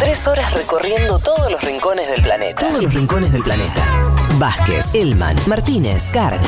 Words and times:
Tres 0.00 0.26
horas 0.26 0.50
recorriendo 0.54 1.18
todos 1.18 1.52
los 1.52 1.62
rincones 1.62 2.08
del 2.08 2.22
planeta. 2.22 2.68
Todos 2.68 2.82
los 2.82 2.94
rincones 2.94 3.32
del 3.32 3.42
planeta. 3.42 4.02
Vázquez, 4.38 4.94
Elman, 4.94 5.36
Martínez, 5.46 6.04
Carg. 6.10 6.40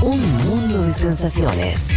Un 0.00 0.20
mundo 0.46 0.82
de 0.82 0.90
sensaciones. 0.90 1.90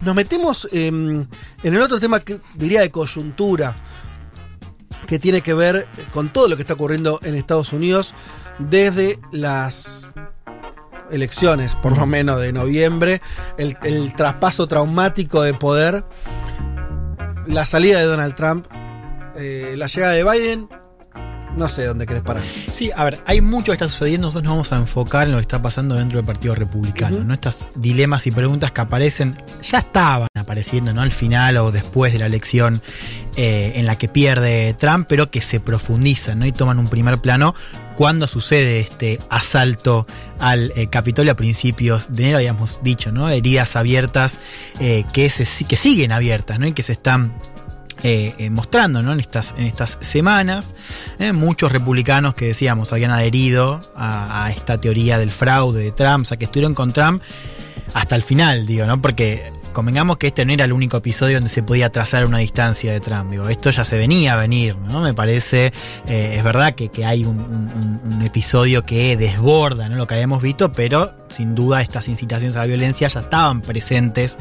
Nos 0.00 0.14
metemos 0.14 0.68
em, 0.70 1.26
en 1.64 1.74
el 1.74 1.80
otro 1.80 1.98
tema 1.98 2.20
que 2.20 2.40
diría 2.54 2.80
de 2.80 2.92
coyuntura, 2.92 3.74
que 5.10 5.18
tiene 5.18 5.42
que 5.42 5.54
ver 5.54 5.88
con 6.14 6.32
todo 6.32 6.46
lo 6.46 6.54
que 6.54 6.62
está 6.62 6.74
ocurriendo 6.74 7.18
en 7.24 7.34
Estados 7.34 7.72
Unidos 7.72 8.14
desde 8.60 9.18
las 9.32 10.06
elecciones, 11.10 11.74
por 11.74 11.98
lo 11.98 12.06
menos 12.06 12.40
de 12.40 12.52
noviembre, 12.52 13.20
el, 13.58 14.14
traspaso 14.14 14.68
traumático 14.68 15.42
de 15.42 15.52
poder, 15.52 16.04
la 17.48 17.66
salida 17.66 17.98
de 17.98 18.04
Donald 18.04 18.36
Trump, 18.36 18.66
eh, 19.34 19.74
la 19.76 19.88
llegada 19.88 20.12
de 20.12 20.22
Biden. 20.22 20.68
No 21.56 21.68
sé 21.68 21.84
dónde 21.84 22.06
querés 22.06 22.22
parar. 22.22 22.42
Sí, 22.72 22.90
a 22.94 23.04
ver, 23.04 23.20
hay 23.26 23.40
mucho 23.40 23.66
que 23.66 23.72
está 23.72 23.88
sucediendo. 23.88 24.28
Nosotros 24.28 24.44
nos 24.44 24.52
vamos 24.52 24.72
a 24.72 24.76
enfocar 24.76 25.26
en 25.26 25.32
lo 25.32 25.38
que 25.38 25.42
está 25.42 25.60
pasando 25.60 25.94
dentro 25.96 26.18
del 26.18 26.26
Partido 26.26 26.54
Republicano. 26.54 27.22
¿no? 27.24 27.34
Estos 27.34 27.68
dilemas 27.74 28.26
y 28.26 28.30
preguntas 28.30 28.72
que 28.72 28.80
aparecen, 28.80 29.36
ya 29.62 29.78
estaban 29.78 30.28
apareciendo, 30.34 30.92
¿no? 30.92 31.02
Al 31.02 31.12
final 31.12 31.56
o 31.58 31.72
después 31.72 32.12
de 32.12 32.20
la 32.20 32.26
elección 32.26 32.80
eh, 33.36 33.72
en 33.76 33.86
la 33.86 33.96
que 33.96 34.08
pierde 34.08 34.74
Trump, 34.74 35.06
pero 35.08 35.30
que 35.30 35.40
se 35.40 35.60
profundizan, 35.60 36.38
¿no? 36.38 36.46
Y 36.46 36.52
toman 36.52 36.78
un 36.78 36.88
primer 36.88 37.18
plano 37.18 37.54
cuando 37.96 38.26
sucede 38.26 38.80
este 38.80 39.18
asalto 39.28 40.06
al 40.38 40.72
eh, 40.74 40.86
Capitolio 40.88 41.32
a 41.32 41.36
principios 41.36 42.10
de 42.10 42.22
enero, 42.22 42.38
habíamos 42.38 42.82
dicho, 42.82 43.12
¿no? 43.12 43.28
Heridas 43.28 43.76
abiertas 43.76 44.38
eh, 44.78 45.04
que, 45.12 45.28
se, 45.28 45.64
que 45.64 45.76
siguen 45.76 46.12
abiertas, 46.12 46.58
¿no? 46.58 46.66
Y 46.66 46.72
que 46.72 46.82
se 46.82 46.92
están 46.92 47.32
eh, 48.02 48.34
eh, 48.38 48.50
mostrando 48.50 49.02
¿no? 49.02 49.12
en, 49.12 49.20
estas, 49.20 49.54
en 49.56 49.66
estas 49.66 49.98
semanas. 50.00 50.74
eh, 51.18 51.32
muchos 51.32 51.72
republicanos 51.72 52.34
que 52.34 52.46
decíamos 52.46 52.92
habían 52.92 53.10
adherido 53.10 53.80
a, 53.94 54.46
a 54.46 54.50
esta 54.50 54.80
teoría 54.80 55.18
del 55.18 55.30
fraude 55.30 55.82
de 55.82 55.92
Trump, 55.92 56.22
o 56.22 56.24
sea, 56.24 56.36
que 56.36 56.46
estuvieron 56.46 56.74
con 56.74 56.92
Trump 56.92 57.22
hasta 57.94 58.16
el 58.16 58.22
final, 58.22 58.66
digo, 58.66 58.86
¿no? 58.86 59.00
Porque 59.02 59.52
convengamos 59.72 60.16
que 60.18 60.28
este 60.28 60.44
no 60.44 60.52
era 60.52 60.64
el 60.64 60.72
único 60.72 60.96
episodio 60.98 61.36
donde 61.36 61.48
se 61.48 61.62
podía 61.62 61.90
trazar 61.90 62.24
una 62.26 62.38
distancia 62.38 62.92
de 62.92 63.00
Trump. 63.00 63.32
Esto 63.48 63.70
ya 63.70 63.84
se 63.84 63.96
venía 63.96 64.34
a 64.34 64.36
venir, 64.36 64.76
¿no? 64.76 65.00
Me 65.00 65.14
parece, 65.14 65.72
eh, 66.08 66.34
es 66.36 66.42
verdad 66.44 66.74
que, 66.74 66.88
que 66.88 67.04
hay 67.04 67.24
un, 67.24 67.40
episodio 68.24 68.84
que 68.84 69.16
desborda 69.16 69.88
¿no? 69.88 69.96
lo 69.96 70.06
que 70.06 70.14
habíamos 70.14 70.42
visto, 70.42 70.70
pero 70.70 71.14
sin 71.30 71.54
duda 71.54 71.80
estas 71.80 72.06
incitaciones 72.08 72.54
a 72.56 72.60
la 72.60 72.66
violencia 72.66 73.08
ya 73.08 73.20
estaban 73.20 73.62
presentes 73.62 74.36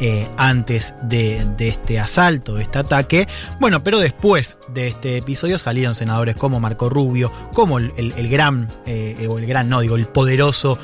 eh, 0.00 0.28
antes 0.36 0.94
de, 1.02 1.44
de 1.56 1.68
este 1.68 1.98
asalto, 1.98 2.56
de 2.56 2.64
este 2.64 2.78
ataque. 2.78 3.26
Bueno, 3.58 3.82
pero 3.82 3.98
después 4.00 4.58
de 4.74 4.88
este 4.88 5.16
episodio 5.18 5.58
salieron 5.58 5.94
senadores 5.94 6.36
como 6.36 6.60
Marco 6.60 6.90
Rubio, 6.90 7.32
como 7.54 7.78
el, 7.78 7.92
el- 7.96 8.28
gran, 8.28 8.68
eh, 8.86 9.26
o 9.30 9.38
el 9.38 9.46
gran, 9.46 9.68
no, 9.68 9.80
digo, 9.80 9.96
el 9.96 10.06
poderoso 10.06 10.78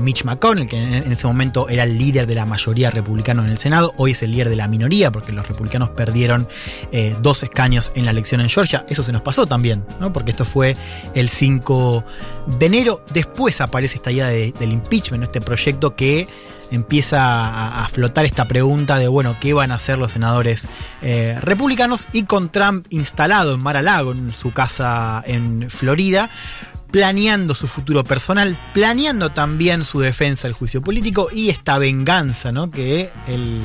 Mitch 0.00 0.24
McConnell, 0.24 0.68
que 0.68 0.76
en 0.82 1.10
ese 1.12 1.26
momento 1.26 1.68
era 1.68 1.84
el 1.84 1.98
líder 1.98 2.26
de 2.26 2.34
la 2.34 2.44
mayoría 2.46 2.90
republicana 2.90 3.37
en 3.44 3.50
el 3.50 3.58
Senado, 3.58 3.92
hoy 3.96 4.12
es 4.12 4.22
el 4.22 4.30
líder 4.32 4.48
de 4.48 4.56
la 4.56 4.68
minoría, 4.68 5.10
porque 5.10 5.32
los 5.32 5.46
republicanos 5.48 5.90
perdieron 5.90 6.48
eh, 6.92 7.16
dos 7.22 7.42
escaños 7.42 7.92
en 7.94 8.04
la 8.04 8.10
elección 8.10 8.40
en 8.40 8.48
Georgia. 8.48 8.84
Eso 8.88 9.02
se 9.02 9.12
nos 9.12 9.22
pasó 9.22 9.46
también, 9.46 9.84
¿no? 10.00 10.12
Porque 10.12 10.30
esto 10.30 10.44
fue 10.44 10.76
el 11.14 11.28
5 11.28 12.04
de 12.58 12.66
enero. 12.66 13.02
Después 13.12 13.60
aparece 13.60 13.96
esta 13.96 14.10
idea 14.10 14.26
de- 14.28 14.52
del 14.58 14.72
impeachment, 14.72 15.24
este 15.24 15.40
proyecto 15.40 15.94
que 15.96 16.26
empieza 16.70 17.22
a, 17.22 17.84
a 17.84 17.88
flotar 17.88 18.26
esta 18.26 18.44
pregunta 18.46 18.98
de, 18.98 19.08
bueno, 19.08 19.36
¿qué 19.40 19.54
van 19.54 19.70
a 19.72 19.76
hacer 19.76 19.96
los 19.98 20.12
senadores 20.12 20.68
eh, 21.00 21.38
republicanos? 21.40 22.06
Y 22.12 22.24
con 22.24 22.50
Trump 22.50 22.86
instalado 22.90 23.54
en 23.54 23.62
Mar-a-Lago, 23.62 24.12
en 24.12 24.34
su 24.34 24.52
casa 24.52 25.22
en 25.26 25.70
Florida, 25.70 26.28
planeando 26.90 27.54
su 27.54 27.68
futuro 27.68 28.04
personal, 28.04 28.58
planeando 28.74 29.30
también 29.30 29.84
su 29.84 30.00
defensa 30.00 30.48
del 30.48 30.54
juicio 30.54 30.82
político 30.82 31.28
y 31.32 31.50
esta 31.50 31.78
venganza, 31.78 32.52
¿no? 32.52 32.70
Que 32.70 33.10
él, 33.26 33.60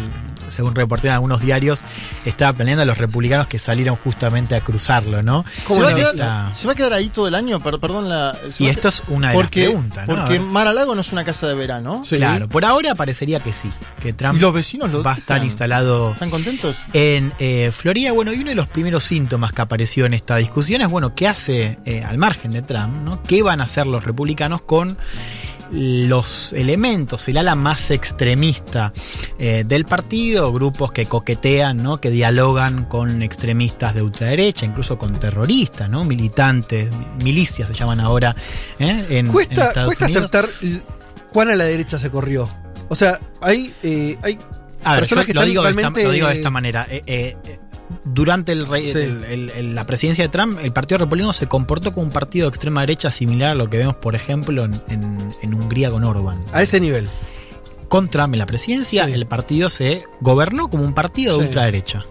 según 0.53 0.75
reporté 0.75 1.07
en 1.07 1.13
algunos 1.15 1.41
diarios, 1.41 1.83
estaba 2.25 2.53
planeando 2.53 2.83
a 2.83 2.85
los 2.85 2.97
republicanos 2.97 3.47
que 3.47 3.59
salieron 3.59 3.95
justamente 3.97 4.55
a 4.55 4.61
cruzarlo, 4.61 5.21
¿no? 5.23 5.43
¿Se 5.65 5.81
va, 5.81 5.89
a 5.89 5.95
quedar, 5.95 6.11
esta- 6.15 6.53
se 6.53 6.67
va 6.67 6.73
a 6.73 6.75
quedar 6.75 6.93
ahí 6.93 7.09
todo 7.09 7.27
el 7.27 7.35
año? 7.35 7.59
Per- 7.61 7.79
perdón 7.79 8.09
la. 8.09 8.37
Y 8.59 8.67
esto 8.67 8.87
es 8.87 9.03
una 9.07 9.29
de 9.29 9.33
porque, 9.35 9.61
las 9.61 9.69
preguntas, 9.69 10.07
¿no? 10.07 10.15
Porque. 10.15 10.39
Mar-a-Lago 10.39 10.95
no 10.95 11.01
es 11.01 11.11
una 11.11 11.23
casa 11.23 11.47
de 11.47 11.55
verano. 11.55 12.03
Sí. 12.03 12.17
Claro, 12.17 12.47
por 12.47 12.63
ahora 12.65 12.95
parecería 12.95 13.39
que 13.39 13.53
sí, 13.53 13.69
que 14.01 14.13
Trump 14.13 14.37
¿Y 14.37 14.39
los 14.41 14.53
vecinos 14.53 14.91
lo 14.91 15.03
va 15.03 15.13
a 15.13 15.17
estar 15.17 15.43
instalado 15.43 16.11
¿Están 16.13 16.29
contentos? 16.29 16.77
en 16.93 17.33
eh, 17.39 17.71
Florida. 17.73 18.11
Bueno, 18.11 18.31
y 18.33 18.39
uno 18.39 18.49
de 18.49 18.55
los 18.55 18.67
primeros 18.67 19.03
síntomas 19.03 19.51
que 19.53 19.61
apareció 19.61 20.05
en 20.05 20.13
esta 20.13 20.35
discusión 20.37 20.81
es, 20.81 20.89
bueno, 20.89 21.15
¿qué 21.15 21.27
hace 21.27 21.79
eh, 21.85 22.03
al 22.03 22.17
margen 22.17 22.51
de 22.51 22.61
Trump? 22.61 22.93
¿no? 23.03 23.23
¿Qué 23.23 23.41
van 23.43 23.61
a 23.61 23.65
hacer 23.65 23.87
los 23.87 24.03
republicanos 24.03 24.61
con 24.61 24.97
los 25.73 26.53
elementos, 26.53 27.28
el 27.28 27.38
ala 27.38 27.56
más 27.56 27.89
extremista 27.91 28.94
eh, 29.39 29.63
del 29.66 29.85
partido, 29.85 30.53
grupos 30.53 30.91
que 30.91 31.07
coquetean, 31.07 31.81
¿no? 31.81 32.00
que 32.00 32.11
dialogan 32.11 32.85
con 32.85 33.22
extremistas 33.23 33.95
de 33.95 34.03
ultraderecha, 34.03 34.66
incluso 34.66 34.97
con 34.97 35.19
terroristas, 35.19 35.89
¿no? 35.89 36.06
militantes, 36.06 36.89
milicias 37.23 37.67
se 37.67 37.73
llaman 37.73 38.00
ahora 38.00 38.35
¿eh? 38.79 39.06
en, 39.09 39.28
en 39.28 39.31
Cuesta, 39.31 39.66
Estados 39.69 39.88
cuesta 39.88 40.06
Unidos. 40.06 40.22
aceptar 40.23 40.50
cuán 41.31 41.50
a 41.50 41.56
la 41.56 41.66
derecha 41.66 41.97
se 41.97 42.12
corrió. 42.12 42.47
O 42.89 42.95
sea, 42.95 43.19
hay, 43.41 43.73
eh, 43.81 44.17
hay 44.22 44.39
A 44.83 44.95
ver, 44.95 45.07
yo 45.07 45.25
que 45.25 45.33
lo, 45.33 45.41
están 45.41 45.50
digo 45.50 45.63
de 45.63 45.69
esta, 45.72 45.89
lo 45.89 46.12
digo 46.12 46.28
de 46.28 46.33
esta 46.33 46.50
manera. 46.51 46.85
Eh, 46.89 47.35
durante 48.05 48.51
el 48.51 48.67
rey- 48.67 48.91
Sí. 48.91 48.99
el- 48.99 49.23
el- 49.23 49.49
el- 49.51 49.75
la 49.75 49.85
presidencia 49.85 50.23
de 50.23 50.29
Trump, 50.29 50.59
el 50.61 50.71
Partido 50.73 50.99
Republicano 50.99 51.33
se 51.33 51.47
comportó 51.47 51.93
como 51.93 52.05
un 52.05 52.11
partido 52.11 52.45
de 52.45 52.49
extrema 52.49 52.81
derecha 52.81 53.11
similar 53.11 53.51
a 53.51 53.55
lo 53.55 53.69
que 53.69 53.77
vemos, 53.77 53.95
por 53.95 54.15
ejemplo, 54.15 54.65
en, 54.65 54.73
en- 54.89 55.31
en 55.41 55.53
Hungría 55.53 55.89
con 55.89 56.03
Orban. 56.03 56.43
a 56.53 56.61
ese 56.61 56.79
nivel. 56.79 57.07
Con 57.87 58.09
Trump 58.09 58.33
en 58.33 58.39
la 58.39 58.45
presidencia, 58.45 59.05
Sí. 59.05 59.13
el 59.13 59.25
partido 59.27 59.69
se 59.69 60.01
gobernó 60.19 60.67
como 60.69 60.83
un 60.83 60.93
partido 60.93 61.37
de 61.37 61.45
ultraderecha. 61.47 62.01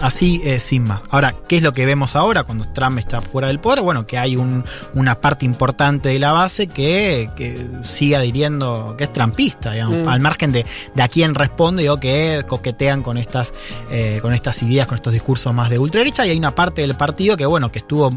Así 0.00 0.42
sin 0.58 0.84
más. 0.84 1.00
Ahora, 1.10 1.34
¿qué 1.48 1.58
es 1.58 1.62
lo 1.62 1.72
que 1.72 1.86
vemos 1.86 2.16
ahora 2.16 2.42
cuando 2.42 2.66
Trump 2.72 2.98
está 2.98 3.20
fuera 3.20 3.48
del 3.48 3.60
poder? 3.60 3.82
Bueno, 3.82 4.04
que 4.06 4.18
hay 4.18 4.34
un- 4.36 4.64
una 4.94 5.20
parte 5.20 5.44
importante 5.46 6.08
de 6.08 6.18
la 6.18 6.32
base 6.32 6.66
que, 6.66 7.30
que 7.36 7.64
sigue 7.82 8.16
adhiriendo, 8.16 8.96
que 8.98 9.04
es 9.04 9.12
trumpista, 9.12 9.72
digamos, 9.72 9.98
Mm. 9.98 10.08
al 10.08 10.20
margen 10.20 10.50
de, 10.50 10.66
de 10.94 11.02
a 11.02 11.08
quién 11.08 11.34
responde 11.34 11.88
o 11.90 11.98
que 11.98 12.44
coquetean 12.48 13.02
con 13.02 13.16
estas, 13.18 13.52
eh, 13.90 14.18
con 14.22 14.32
estas 14.34 14.62
ideas, 14.62 14.86
con 14.88 14.96
estos 14.96 15.12
discursos 15.12 15.52
más 15.54 15.70
de 15.70 15.78
ultraderecha. 15.78 16.26
Y 16.26 16.30
hay 16.30 16.38
una 16.38 16.54
parte 16.54 16.82
del 16.82 16.94
partido 16.94 17.36
que, 17.36 17.46
bueno, 17.46 17.70
que 17.70 17.78
estuvo 17.80 18.10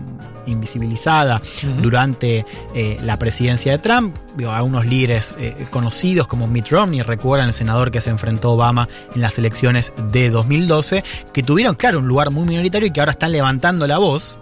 invisibilizada 0.47 1.42
durante 1.81 2.46
eh, 2.74 2.97
la 3.03 3.18
presidencia 3.19 3.72
de 3.74 3.78
Trump. 3.80 4.16
A 4.50 4.63
unos 4.63 4.85
líderes 4.85 5.34
eh, 5.40 5.68
conocidos 5.72 6.28
como 6.28 6.46
Mitt 6.47 6.68
Romney, 6.69 7.01
recuerdan 7.01 7.47
el 7.47 7.53
senador 7.53 7.90
que 7.90 8.01
se 8.01 8.09
enfrentó 8.09 8.50
a 8.50 8.51
Obama 8.51 8.90
en 9.16 9.22
las 9.22 9.38
elecciones 9.38 9.94
de 10.12 10.29
2012, 10.29 11.03
que 11.34 11.41
tuvieron, 11.44 11.75
claro, 11.75 12.00
un 12.00 12.07
lugar 12.07 12.31
muy 12.31 12.45
minoritario 12.45 12.88
y 12.88 12.91
que 12.91 13.00
ahora 13.00 13.13
están 13.13 13.31
levantando 13.31 13.88
la 13.88 13.97
voz. 13.97 14.38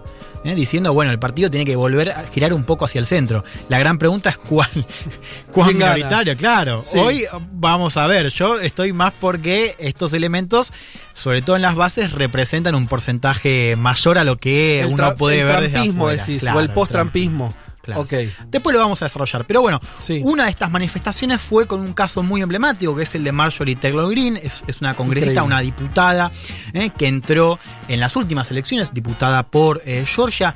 eh, 0.46 0.56
diciendo, 0.56 0.94
bueno, 0.94 1.12
el 1.12 1.20
partido 1.20 1.50
tiene 1.50 1.64
que 1.66 1.76
volver 1.76 2.10
a 2.10 2.26
girar 2.34 2.54
un 2.54 2.64
poco 2.66 2.86
hacia 2.86 3.00
el 3.00 3.06
centro. 3.06 3.44
La 3.70 3.78
gran 3.80 3.98
pregunta 3.98 4.30
es 4.30 4.38
cuál, 4.38 4.70
cuán 5.52 5.78
minoritario, 5.78 6.36
claro. 6.36 6.82
Sí. 6.84 6.98
Hoy 6.98 7.26
vamos 7.52 7.96
a 7.96 8.08
ver, 8.08 8.30
yo 8.30 8.60
estoy 8.60 8.92
más 8.94 9.14
porque 9.20 9.76
estos 9.78 10.12
elementos, 10.14 10.74
sobre 11.14 11.42
todo 11.44 11.56
en 11.56 11.62
las 11.62 11.76
bases, 11.76 12.12
representan 12.12 12.76
un 12.76 12.88
porcentaje 12.88 13.76
mayor 13.78 14.18
a 14.18 14.24
lo 14.24 14.38
que 14.38 14.82
el 14.82 14.88
uno 14.88 15.16
puede 15.16 15.42
el 15.42 15.46
ver 15.46 15.62
desde 15.62 15.74
trampismo, 15.74 16.08
afuera. 16.08 16.24
decís, 16.26 16.42
Claro, 16.42 16.58
o 16.58 16.62
el 16.62 16.68
el 16.70 16.74
post-trampismo. 16.74 17.54
Claro. 17.84 18.02
Ok. 18.02 18.14
Después 18.48 18.74
lo 18.74 18.80
vamos 18.80 19.02
a 19.02 19.06
desarrollar. 19.06 19.46
Pero 19.46 19.62
bueno, 19.62 19.80
Sí. 20.00 20.22
una 20.24 20.46
de 20.46 20.50
estas 20.52 20.72
manifestaciones 20.72 21.42
fue 21.42 21.68
con 21.68 21.82
un 21.82 21.94
caso 21.94 22.24
muy 22.24 22.42
emblemático, 22.42 22.96
que 22.96 23.04
es 23.04 23.14
el 23.14 23.24
de 23.26 23.32
Marjorie 23.34 23.76
Taylor 23.76 24.10
Greene. 24.10 24.40
Es, 24.42 24.64
es 24.68 24.80
una 24.80 24.96
congresista, 24.96 25.32
Increíble. 25.44 25.54
una 25.56 25.60
diputada, 25.60 26.32
eh, 26.74 26.90
que 26.98 27.08
entró 27.10 27.60
en 27.90 28.00
las 28.00 28.16
últimas 28.16 28.50
elecciones, 28.52 28.94
diputada 28.94 29.44
por 29.44 29.82
eh, 29.86 30.06
Georgia. 30.08 30.56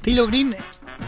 Taylor 0.00 0.28
Greene 0.28 0.56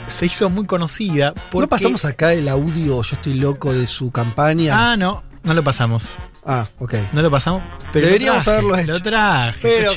se 0.06 0.26
hizo 0.26 0.50
muy 0.50 0.66
conocida 0.66 1.32
porque... 1.50 1.64
¿No 1.64 1.68
pasamos 1.70 2.04
acá 2.04 2.34
el 2.34 2.46
audio 2.48 3.00
Yo 3.02 3.16
estoy 3.16 3.34
loco 3.34 3.72
de 3.72 3.86
su 3.86 4.10
campaña? 4.10 4.92
Ah, 4.92 4.96
no, 4.98 5.24
no 5.44 5.54
lo 5.54 5.64
pasamos. 5.64 6.10
Ah, 6.50 6.66
ok. 6.78 6.94
No 7.12 7.20
lo 7.20 7.30
pasamos. 7.30 7.62
Pero 7.92 8.06
lo 8.06 8.12
Deberíamos 8.12 8.42
traje, 8.42 8.58
haberlo 8.58 8.78
hecho. 8.78 8.92
Lo 8.92 9.02
traje. 9.02 9.58
Pero 9.60 9.92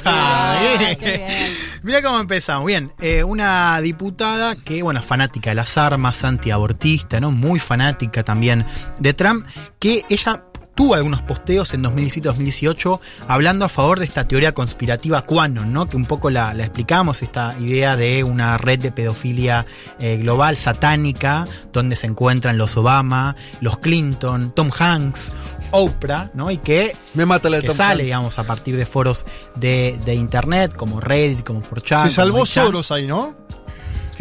eh. 1.02 1.56
Mirá 1.84 2.02
cómo 2.02 2.20
empezamos. 2.20 2.66
Bien, 2.68 2.92
eh, 3.00 3.24
una 3.24 3.80
diputada 3.80 4.58
que, 4.58 4.84
bueno, 4.84 5.02
fanática 5.02 5.52
de 5.52 5.56
las 5.56 5.78
armas, 5.78 6.26
antiabortista, 6.26 7.22
¿no? 7.22 7.32
Muy 7.32 7.58
fanática 7.58 8.24
también 8.24 8.66
de 9.00 9.14
Trump, 9.14 9.48
que 9.80 10.04
ella 10.10 10.44
tuvo 10.76 10.96
algunos 10.96 11.22
posteos 11.22 11.74
en 11.74 11.84
2017-2018 11.84 13.00
hablando 13.28 13.66
a 13.66 13.70
favor 13.70 14.00
de 14.00 14.06
esta 14.06 14.28
teoría 14.28 14.54
conspirativa 14.54 15.24
Quanon, 15.24 15.72
¿no? 15.74 15.88
Que 15.88 15.98
un 15.98 16.06
poco 16.06 16.30
la, 16.30 16.54
la 16.54 16.64
explicamos, 16.64 17.22
esta 17.22 17.56
idea 17.60 17.98
de 17.98 18.24
una 18.24 18.58
red 18.58 18.80
de 18.80 18.92
pedofilia 18.92 19.66
eh, 20.00 20.18
global, 20.18 20.58
satánica, 20.58 21.48
donde 21.74 21.96
se 21.96 22.08
encuentran 22.08 22.58
los 22.58 22.78
Obama, 22.78 23.36
los 23.60 23.80
Clinton, 23.80 24.52
Tom 24.56 24.72
Hanks, 24.78 25.32
Oprah, 25.72 26.32
¿no? 26.34 26.50
Y 26.52 26.58
que 26.58 26.96
Me 27.14 27.26
mata 27.26 27.50
la 27.50 27.58
de 27.58 27.62
que 27.62 27.68
Tom 27.68 27.78
sale, 27.78 27.92
Hanks. 27.94 28.04
digamos, 28.06 28.40
a 28.40 28.44
partir 28.44 28.78
de 28.78 28.86
foros 28.86 29.26
de, 29.56 30.00
de 30.06 30.16
internet, 30.16 30.74
como 30.76 31.00
Reddit, 31.00 31.44
como 31.44 31.62
4chan. 31.62 32.04
Se 32.04 32.10
salvó 32.10 32.34
como 32.34 32.46
8chan. 32.46 32.66
Soros 32.66 32.92
ahí, 32.92 33.08
¿no? 33.08 33.36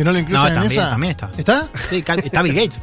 No 0.04 0.12
lo 0.12 0.18
incluyen 0.18 0.42
No, 0.42 0.48
en 0.48 0.54
también, 0.54 0.80
esa. 0.80 0.90
también 0.90 1.10
está. 1.10 1.30
¿Está? 1.36 1.66
Sí, 1.90 2.04
está 2.06 2.42
Bill 2.42 2.54
Gates. 2.54 2.80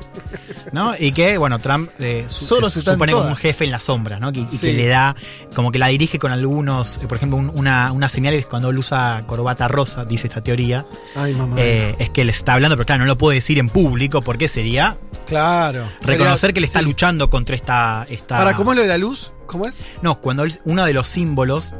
¿No? 0.71 0.93
Y 0.99 1.11
que, 1.13 1.37
bueno, 1.37 1.59
Trump 1.59 1.89
eh, 1.99 2.25
su- 2.27 2.45
Soros 2.45 2.73
se 2.73 2.81
supone 2.81 3.13
como 3.13 3.27
un 3.29 3.35
jefe 3.35 3.63
en 3.65 3.71
la 3.71 3.79
sombra, 3.79 4.19
¿no? 4.19 4.31
Que, 4.31 4.41
y 4.41 4.57
que 4.57 4.73
le 4.73 4.87
da, 4.87 5.15
como 5.55 5.71
que 5.71 5.79
la 5.79 5.87
dirige 5.87 6.19
con 6.19 6.31
algunos, 6.31 6.97
eh, 7.01 7.07
por 7.07 7.17
ejemplo, 7.17 7.37
un- 7.37 7.51
una, 7.55 7.91
una 7.91 8.09
señal 8.09 8.33
es 8.33 8.45
cuando 8.45 8.69
él 8.69 8.77
usa 8.77 9.23
corbata 9.27 9.67
rosa, 9.67 10.05
dice 10.05 10.27
esta 10.27 10.41
teoría, 10.41 10.85
Ay, 11.15 11.33
mamá. 11.33 11.55
eh, 11.59 11.95
es 11.99 12.09
que 12.09 12.23
le 12.25 12.31
está 12.31 12.53
hablando, 12.53 12.75
pero 12.75 12.85
claro, 12.85 12.99
no 13.01 13.07
lo 13.07 13.17
puede 13.17 13.35
decir 13.35 13.57
en 13.59 13.69
público 13.69 14.21
porque 14.21 14.47
sería 14.47 14.97
claro. 15.25 15.89
reconocer 16.01 16.39
Sería- 16.39 16.53
que 16.53 16.59
le 16.61 16.67
está 16.67 16.79
sí. 16.79 16.85
luchando 16.85 17.29
contra 17.29 17.55
esta... 17.55 18.05
esta 18.09 18.37
Ahora, 18.39 18.53
¿cómo 18.55 18.71
es 18.73 18.75
lo 18.77 18.81
de 18.83 18.89
la 18.89 18.97
luz? 18.97 19.31
¿Cómo 19.47 19.65
es? 19.65 19.79
No, 20.01 20.19
cuando 20.21 20.43
él- 20.43 20.59
uno 20.65 20.85
de 20.85 20.93
los 20.93 21.07
símbolos, 21.07 21.73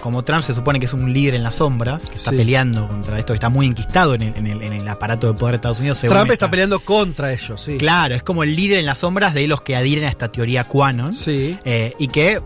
como 0.00 0.22
Trump 0.24 0.42
se 0.42 0.54
supone 0.54 0.78
que 0.80 0.86
es 0.86 0.92
un 0.92 1.12
líder 1.12 1.34
en 1.34 1.42
las 1.42 1.56
sombras, 1.56 2.04
que 2.06 2.16
está 2.16 2.30
Sí. 2.30 2.36
peleando 2.36 2.86
contra 2.88 3.18
esto, 3.18 3.32
que 3.32 3.36
está 3.36 3.48
muy 3.48 3.66
enquistado 3.66 4.14
en 4.14 4.22
el, 4.22 4.36
en 4.36 4.46
el- 4.46 4.62
en 4.62 4.72
el 4.74 4.88
aparato 4.88 5.26
de 5.26 5.34
poder 5.38 5.52
de 5.52 5.56
Estados 5.56 5.80
Unidos. 5.80 6.00
Trump 6.00 6.14
esta- 6.22 6.32
está 6.32 6.50
peleando 6.50 6.80
contra 6.80 7.32
ellos, 7.32 7.60
sí. 7.60 7.76
Claro, 7.78 8.14
es 8.14 8.22
como 8.22 8.42
el 8.42 8.54
líder 8.54 8.78
en 8.78 8.86
las 8.86 8.98
sombras 8.98 9.34
de 9.34 9.46
los 9.48 9.60
que 9.60 9.76
adhieren 9.76 10.04
a 10.04 10.08
esta 10.08 10.30
teoría 10.30 10.64
Quanon. 10.64 11.14
Sí. 11.14 11.58
eh, 11.64 11.94
y 11.98 12.08
que 12.08 12.40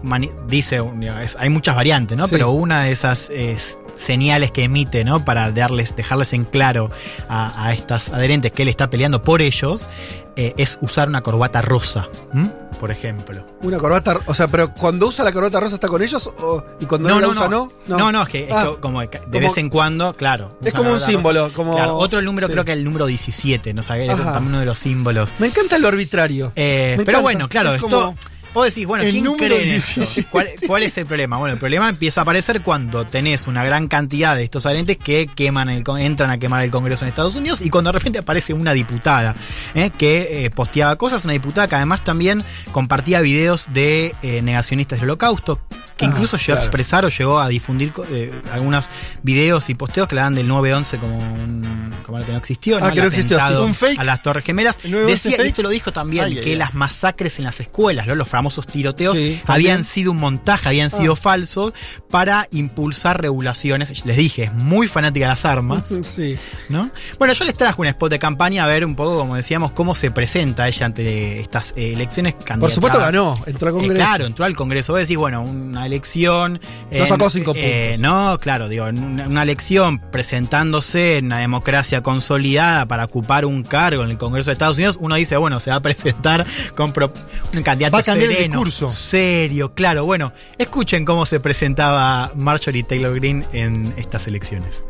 dice, 0.48 0.80
es- 1.22 1.36
hay 1.38 1.48
muchas 1.50 1.74
variantes, 1.76 2.16
¿no? 2.16 2.26
Sí. 2.26 2.32
Pero 2.32 2.50
una 2.52 2.84
de 2.84 2.92
esas 2.92 3.28
es, 3.30 3.78
señales 3.96 4.50
que 4.50 4.64
emite, 4.64 5.04
¿no? 5.04 5.24
Para 5.24 5.50
darles, 5.52 5.96
dejarles 5.96 6.32
en 6.32 6.44
claro 6.44 6.90
a, 7.28 7.66
a 7.66 7.72
estas 7.72 8.12
adherentes 8.12 8.52
que 8.52 8.62
él 8.62 8.68
está 8.68 8.90
peleando 8.90 9.22
por 9.22 9.42
ellos, 9.42 9.88
eh, 10.36 10.54
es 10.56 10.78
usar 10.80 11.08
una 11.08 11.22
corbata 11.22 11.60
rosa, 11.60 12.08
¿m? 12.32 12.50
por 12.78 12.90
ejemplo. 12.90 13.44
Una 13.62 13.78
corbata, 13.78 14.18
o 14.26 14.34
sea, 14.34 14.46
pero 14.48 14.72
cuando 14.72 15.08
usa 15.08 15.24
la 15.24 15.32
corbata 15.32 15.60
rosa 15.60 15.74
está 15.74 15.88
con 15.88 16.00
ellos 16.02 16.28
o- 16.40 16.64
y 16.80 16.86
cuando 16.86 17.08
no, 17.08 17.20
la 17.20 17.28
usa 17.28 17.48
no. 17.48 17.70
no, 17.88 18.12
no, 18.12 18.22
es 18.22 18.28
que, 18.28 18.48
Ah, 18.50 18.70
como 18.80 19.00
de, 19.00 19.08
como- 19.08 19.28
vez 19.40 19.56
en 19.58 19.68
cuando, 19.68 20.14
claro. 20.14 20.56
Es 20.64 20.72
como 20.72 20.92
un 20.92 21.00
símbolo, 21.00 21.42
rosa. 21.44 21.54
como- 21.56 21.74
Claro, 21.74 21.96
otro 21.96 22.22
número, 22.22 22.46
sí. 22.46 22.52
creo 22.52 22.64
que 22.64 22.72
el 22.72 22.84
número 22.84 23.06
17, 23.06 23.74
¿no? 23.74 23.80
Ajá. 23.80 24.32
también 24.32 24.48
uno 24.48 24.60
de 24.60 24.66
los 24.66 24.78
símbolos. 24.78 25.28
Me 25.38 25.48
encanta 25.48 25.78
lo 25.78 25.88
arbitrario. 25.88 26.52
Eh, 26.56 26.92
pero 26.98 27.02
encanta. 27.02 27.20
bueno, 27.20 27.48
claro, 27.48 27.70
Es 27.70 27.76
esto. 27.76 27.88
como- 27.88 28.16
Vos 28.52 28.66
decís, 28.66 28.84
bueno, 28.86 29.04
El 29.04 29.12
¿quién 29.12 29.24
número 29.24 29.54
cree 29.56 29.70
en 29.70 29.76
esto? 29.76 30.00
17. 30.00 30.28
¿Cuál, 30.30 30.48
cuál 30.66 30.82
es 30.82 30.98
el 30.98 31.06
problema? 31.06 31.36
Bueno, 31.38 31.52
el 31.54 31.60
problema 31.60 31.88
empieza 31.88 32.20
a 32.20 32.22
aparecer 32.22 32.62
cuando 32.62 33.06
tenés 33.06 33.46
una 33.46 33.62
gran 33.64 33.86
cantidad 33.86 34.34
de 34.34 34.42
estos 34.42 34.66
adherentes 34.66 34.96
que 34.98 35.28
queman 35.28 35.68
el, 35.68 35.84
con- 35.84 36.00
entran 36.00 36.30
a 36.30 36.38
quemar 36.38 36.62
el 36.64 36.70
Congreso 36.70 37.04
en 37.04 37.10
Estados 37.10 37.36
Unidos 37.36 37.60
y 37.60 37.70
cuando 37.70 37.92
de 37.92 37.98
repente 37.98 38.18
aparece 38.18 38.52
una 38.52 38.72
diputada 38.72 39.36
eh, 39.74 39.90
que 39.96 40.44
eh, 40.46 40.50
posteaba 40.50 40.96
cosas, 40.96 41.22
una 41.24 41.32
diputada 41.32 41.68
que 41.68 41.76
además 41.76 42.02
también 42.02 42.42
compartía 42.72 43.20
videos 43.20 43.68
de 43.72 44.12
eh, 44.22 44.42
negacionistas 44.42 44.98
del 45.00 45.10
holocausto, 45.10 45.60
que 46.00 46.06
Ah, 46.06 46.08
incluso 46.08 46.36
llegó 46.38 46.52
a 46.52 46.56
claro. 46.56 46.62
expresar 46.62 47.04
o 47.04 47.08
llegó 47.08 47.38
a 47.40 47.48
difundir 47.48 47.92
eh, 48.10 48.32
algunos 48.50 48.88
videos 49.22 49.68
y 49.70 49.74
posteos 49.74 50.08
que 50.08 50.14
le 50.14 50.22
dan 50.22 50.34
del 50.34 50.48
9-11 50.48 50.98
como, 50.98 51.18
un, 51.18 51.94
como 52.04 52.16
algo 52.16 52.26
que 52.26 52.32
no 52.32 52.38
existió. 52.38 52.78
Ah, 52.80 52.88
El 52.88 52.94
que 52.94 53.00
no 53.02 53.06
existió, 53.06 53.38
Un 53.64 53.74
fake. 53.74 53.98
A 54.00 54.04
las 54.04 54.22
Torres 54.22 54.44
Gemelas. 54.44 54.78
¿El 54.82 54.92
9/11 54.94 55.06
Decía, 55.06 55.44
y 55.44 55.48
esto 55.48 55.62
lo 55.62 55.68
dijo 55.68 55.92
también, 55.92 56.24
Ay, 56.24 56.40
que 56.40 56.56
las 56.56 56.74
masacres 56.74 57.38
en 57.38 57.44
las 57.44 57.60
escuelas, 57.60 58.06
¿no? 58.06 58.14
los 58.14 58.28
famosos 58.28 58.66
tiroteos, 58.66 59.16
Sí, 59.16 59.40
también. 59.44 59.72
habían 59.72 59.84
sido 59.84 60.12
un 60.12 60.18
montaje, 60.18 60.68
habían 60.68 60.90
sido 60.90 61.14
falsos 61.16 61.72
para 62.10 62.46
impulsar 62.50 63.20
regulaciones. 63.20 64.04
Les 64.06 64.16
dije, 64.16 64.44
es 64.44 64.52
muy 64.54 64.88
fanática 64.88 65.26
de 65.26 65.30
las 65.30 65.44
armas, 65.44 65.82
Sí. 66.02 66.36
¿no? 66.68 66.90
Bueno, 67.18 67.34
yo 67.34 67.44
les 67.44 67.54
traje 67.56 67.80
un 67.80 67.86
spot 67.88 68.10
de 68.10 68.18
campaña 68.18 68.64
a 68.64 68.66
ver 68.66 68.84
un 68.84 68.94
poco, 68.96 69.18
como 69.18 69.34
decíamos, 69.36 69.72
cómo 69.72 69.94
se 69.94 70.10
presenta 70.10 70.66
ella 70.68 70.86
ante 70.86 71.40
estas 71.40 71.74
elecciones. 71.76 72.34
Por 72.58 72.70
supuesto 72.70 72.98
ganó, 72.98 73.38
entró 73.46 73.68
al 73.68 73.74
eh, 73.74 73.78
Congreso. 73.78 73.94
claro, 74.04 74.26
entró 74.26 74.44
al 74.44 74.56
Congreso. 74.56 74.92
Vos 74.92 75.00
decís, 75.00 75.16
bueno, 75.16 75.42
una 75.42 75.86
elección. 75.90 76.60
No 76.90 77.06
sacó 77.06 77.30
cinco 77.30 77.52
eh, 77.56 77.92
puntos. 77.96 78.00
no, 78.00 78.38
claro, 78.38 78.68
digo, 78.68 78.86
una, 78.86 79.26
una 79.26 79.42
elección 79.42 79.98
presentándose 79.98 81.18
en 81.18 81.26
una 81.26 81.38
democracia 81.38 82.02
consolidada 82.02 82.86
para 82.86 83.04
ocupar 83.04 83.44
un 83.44 83.62
cargo 83.62 84.02
en 84.04 84.10
el 84.10 84.18
Congreso 84.18 84.50
de 84.50 84.54
Estados 84.54 84.76
Unidos. 84.76 84.96
Uno 85.00 85.14
dice, 85.16 85.36
bueno, 85.36 85.60
se 85.60 85.70
va 85.70 85.76
a 85.76 85.80
presentar 85.82 86.46
con 86.74 86.92
pro- 86.92 87.12
un 87.54 87.62
candidato 87.62 87.94
Va 87.94 88.00
a 88.00 88.02
cambiar 88.02 88.30
el 88.30 88.36
sereno, 88.36 88.56
discurso. 88.64 88.88
serio, 88.88 89.74
claro. 89.74 90.04
Bueno, 90.04 90.32
escuchen 90.58 91.04
cómo 91.04 91.26
se 91.26 91.40
presentaba 91.40 92.32
Marjorie 92.34 92.82
Taylor 92.84 93.14
Greene 93.14 93.44
en 93.52 93.92
estas 93.96 94.26
elecciones. 94.26 94.82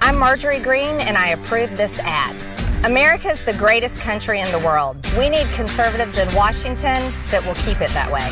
I'm 0.00 0.16
Marjorie 0.16 0.60
Green, 0.60 1.00
and 1.00 1.16
I 1.18 1.28
approve 1.28 1.76
this 1.76 1.98
ad. 1.98 2.34
America's 2.84 3.44
the 3.44 3.52
greatest 3.52 3.98
country 3.98 4.40
in 4.40 4.52
the 4.52 4.58
world. 4.58 4.96
We 5.18 5.28
need 5.28 5.48
conservatives 5.50 6.16
in 6.16 6.32
Washington 6.34 7.12
that 7.30 7.44
will 7.44 7.56
keep 7.56 7.80
it 7.80 7.90
that 7.90 8.10
way. 8.10 8.30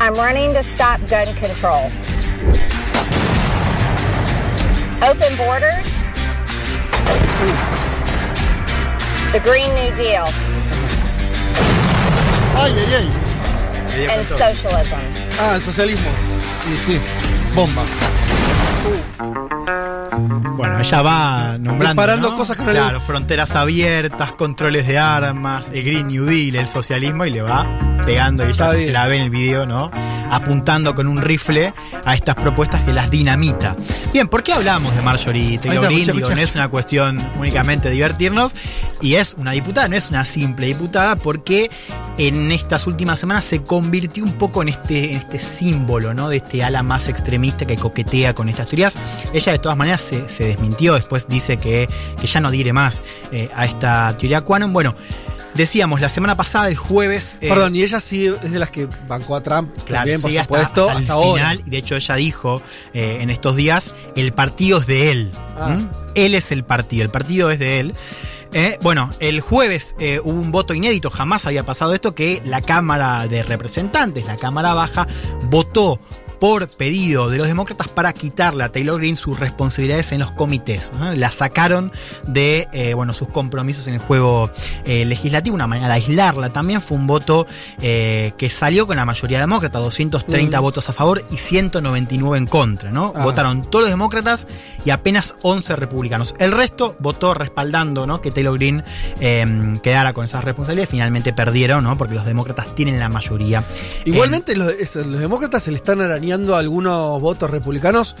I'm 0.00 0.14
running 0.14 0.52
to 0.52 0.62
stop 0.62 1.00
gun 1.08 1.26
control. 1.34 1.86
Open 5.02 5.36
borders. 5.36 5.86
The 9.32 9.40
Green 9.40 9.74
New 9.74 9.94
Deal 9.94 10.24
Ay, 12.54 12.72
ay, 12.72 12.94
ay. 12.96 14.06
and 14.10 14.26
socialism. 14.26 15.00
Ah, 15.38 15.54
el 15.54 15.60
socialismo. 15.60 16.10
Sí, 16.60 16.76
sí. 16.76 17.00
Bomba. 17.54 17.84
Bueno, 20.78 20.88
ella 20.88 21.02
va 21.02 21.58
nombrando. 21.58 21.84
Disparando 22.02 22.30
¿no? 22.30 22.36
cosas 22.36 22.56
que 22.56 22.64
no 22.64 22.72
le- 22.72 22.78
Claro, 22.78 23.00
fronteras 23.00 23.56
abiertas, 23.56 24.32
controles 24.32 24.86
de 24.86 24.98
armas, 24.98 25.70
el 25.74 25.82
Green 25.84 26.06
New 26.06 26.24
Deal, 26.24 26.54
el 26.56 26.68
socialismo, 26.68 27.24
y 27.26 27.30
le 27.30 27.42
va 27.42 27.66
pegando, 27.98 28.46
y 28.46 28.50
ella 28.50 28.72
bien. 28.72 28.92
la 28.92 29.06
ve 29.06 29.16
en 29.16 29.22
el 29.22 29.30
video, 29.30 29.66
¿no? 29.66 29.90
Apuntando 30.30 30.94
con 30.94 31.06
un 31.06 31.20
rifle 31.20 31.72
a 32.04 32.14
estas 32.14 32.34
propuestas 32.36 32.82
que 32.82 32.92
las 32.92 33.10
dinamita. 33.10 33.76
Bien, 34.12 34.28
¿por 34.28 34.42
qué 34.42 34.52
hablamos 34.52 34.94
de 34.94 35.02
Marjorie 35.02 35.58
Taylor 35.58 35.86
Greene? 35.86 36.12
no 36.12 36.40
es 36.40 36.54
una 36.54 36.68
cuestión 36.68 37.18
únicamente 37.38 37.88
de 37.88 37.94
divertirnos, 37.94 38.54
y 39.00 39.14
es 39.14 39.34
una 39.34 39.52
diputada, 39.52 39.88
no 39.88 39.96
es 39.96 40.10
una 40.10 40.24
simple 40.24 40.66
diputada, 40.66 41.16
porque 41.16 41.70
en 42.18 42.50
estas 42.50 42.86
últimas 42.86 43.20
semanas 43.20 43.44
se 43.44 43.62
convirtió 43.62 44.24
un 44.24 44.32
poco 44.32 44.62
en 44.62 44.68
este, 44.68 45.12
en 45.12 45.18
este 45.18 45.38
símbolo, 45.38 46.14
¿no? 46.14 46.28
De 46.28 46.38
este 46.38 46.64
ala 46.64 46.82
más 46.82 47.08
extremista 47.08 47.64
que 47.64 47.76
coquetea 47.76 48.34
con 48.34 48.48
estas 48.48 48.68
teorías. 48.68 48.96
Ella 49.32 49.52
de 49.52 49.58
todas 49.60 49.78
maneras 49.78 50.02
se, 50.02 50.28
se 50.28 50.48
desmintió, 50.48 50.94
después 50.94 51.28
dice 51.28 51.58
que, 51.58 51.88
que 52.20 52.26
ya 52.26 52.40
no 52.40 52.48
adhiere 52.48 52.72
más 52.72 53.00
eh, 53.30 53.48
a 53.54 53.66
esta 53.66 54.16
teoría 54.18 54.40
Quanon. 54.40 54.72
Bueno, 54.72 54.96
decíamos, 55.58 56.00
la 56.00 56.08
semana 56.08 56.34
pasada, 56.36 56.68
el 56.68 56.76
jueves... 56.76 57.36
eh, 57.42 57.48
Perdón, 57.48 57.76
y 57.76 57.82
ella 57.82 58.00
sí 58.00 58.26
es 58.28 58.50
de 58.50 58.58
las 58.58 58.70
que 58.70 58.88
bancó 59.06 59.36
a 59.36 59.42
Trump 59.42 59.70
Claro, 59.84 59.98
también, 60.04 60.22
por 60.22 60.30
hasta- 60.30 60.42
supuesto, 60.44 60.88
hasta, 60.88 61.00
hasta, 61.00 61.12
el 61.12 61.18
ahora. 61.18 61.48
final. 61.50 61.62
Y 61.66 61.70
de 61.70 61.76
hecho 61.76 61.96
ella 61.96 62.14
dijo 62.14 62.62
eh, 62.94 63.18
en 63.20 63.28
estos 63.28 63.54
días, 63.56 63.94
el 64.16 64.32
partido 64.32 64.78
es 64.78 64.86
de 64.86 65.10
él. 65.10 65.32
Ah. 65.58 65.68
¿Mm? 65.68 65.90
Él 66.14 66.34
es 66.34 66.50
el 66.52 66.64
partido, 66.64 67.02
el 67.04 67.10
partido 67.10 67.50
es 67.50 67.58
de 67.58 67.80
él. 67.80 67.94
Eh, 68.54 68.78
bueno, 68.80 69.10
el 69.20 69.42
jueves 69.42 69.94
eh, 69.98 70.20
hubo 70.24 70.40
un 70.40 70.50
voto 70.50 70.72
inédito, 70.72 71.10
jamás 71.10 71.44
había 71.44 71.66
pasado 71.66 71.92
esto, 71.92 72.14
que 72.14 72.40
la 72.46 72.62
Cámara 72.62 73.26
de 73.28 73.42
Representantes, 73.42 74.24
la 74.24 74.36
Cámara 74.36 74.72
Baja, 74.72 75.06
votó 75.50 76.00
por 76.38 76.68
pedido 76.68 77.30
de 77.30 77.38
los 77.38 77.46
demócratas 77.48 77.88
para 77.88 78.12
quitarle 78.12 78.64
a 78.64 78.70
Taylor 78.70 78.98
Greene 78.98 79.16
sus 79.16 79.38
responsabilidades 79.38 80.12
en 80.12 80.20
los 80.20 80.30
comités. 80.32 80.92
¿no? 80.92 81.12
La 81.14 81.30
sacaron 81.30 81.92
de 82.26 82.68
eh, 82.72 82.94
bueno, 82.94 83.12
sus 83.12 83.28
compromisos 83.28 83.86
en 83.86 83.94
el 83.94 84.00
juego 84.00 84.50
eh, 84.84 85.04
legislativo, 85.04 85.54
una 85.54 85.66
manera 85.66 85.88
de 85.88 85.94
aislarla. 85.94 86.52
También 86.52 86.80
fue 86.80 86.96
un 86.96 87.06
voto 87.06 87.46
eh, 87.80 88.32
que 88.38 88.50
salió 88.50 88.86
con 88.86 88.96
la 88.96 89.04
mayoría 89.04 89.40
demócrata, 89.40 89.78
230 89.78 90.58
Mm. 90.58 90.62
votos 90.62 90.88
a 90.88 90.92
favor 90.92 91.24
y 91.30 91.36
199 91.36 92.38
en 92.38 92.46
contra. 92.46 92.90
¿no? 92.90 93.12
Ah. 93.14 93.24
Votaron 93.24 93.62
todos 93.62 93.84
los 93.84 93.90
demócratas 93.90 94.46
y 94.84 94.90
apenas 94.90 95.34
11 95.42 95.76
republicanos. 95.76 96.34
El 96.38 96.52
resto 96.52 96.96
votó 97.00 97.34
respaldando 97.34 98.06
¿no? 98.06 98.20
que 98.20 98.30
Taylor 98.30 98.56
Greene 98.56 98.84
eh, 99.20 99.46
quedara 99.82 100.12
con 100.12 100.24
esas 100.24 100.44
responsabilidades. 100.44 100.90
Finalmente 100.90 101.32
perdieron, 101.32 101.84
¿no? 101.84 101.98
porque 101.98 102.14
los 102.14 102.24
demócratas 102.24 102.74
tienen 102.74 102.98
la 102.98 103.08
mayoría. 103.08 103.64
Igualmente 104.04 104.56
los, 104.56 104.72
los 104.96 105.20
demócratas 105.20 105.62
se 105.62 105.70
le 105.70 105.76
están 105.78 106.00
arañando 106.00 106.27
algunos 106.32 107.20
votos 107.20 107.50
republicanos 107.50 108.16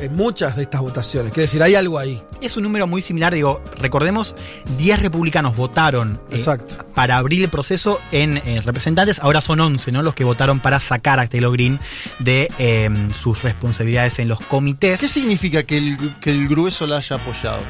en 0.00 0.16
muchas 0.16 0.56
de 0.56 0.62
estas 0.62 0.80
votaciones. 0.80 1.32
Quiere 1.32 1.42
decir, 1.42 1.62
hay 1.62 1.74
algo 1.74 1.98
ahí. 1.98 2.22
Es 2.40 2.56
un 2.56 2.62
número 2.62 2.86
muy 2.86 3.02
similar, 3.02 3.34
digo, 3.34 3.62
recordemos, 3.76 4.34
10 4.78 5.02
republicanos 5.02 5.54
votaron 5.56 6.20
eh, 6.30 6.36
Exacto. 6.36 6.86
para 6.94 7.16
abrir 7.16 7.42
el 7.42 7.50
proceso 7.50 8.00
en 8.10 8.38
eh, 8.38 8.60
representantes, 8.64 9.18
ahora 9.20 9.40
son 9.40 9.60
11, 9.60 9.92
¿no? 9.92 10.02
Los 10.02 10.14
que 10.14 10.24
votaron 10.24 10.60
para 10.60 10.80
sacar 10.80 11.20
a 11.20 11.26
Taylor 11.26 11.52
Green 11.52 11.78
de 12.18 12.50
eh, 12.58 12.88
sus 13.14 13.42
responsabilidades 13.42 14.18
en 14.18 14.28
los 14.28 14.40
comités. 14.40 15.00
¿Qué 15.00 15.08
significa 15.08 15.64
que 15.64 15.76
el, 15.76 16.14
que 16.20 16.30
el 16.30 16.48
grueso 16.48 16.86
la 16.86 16.96
haya 16.96 17.16
apoyado? 17.16 17.60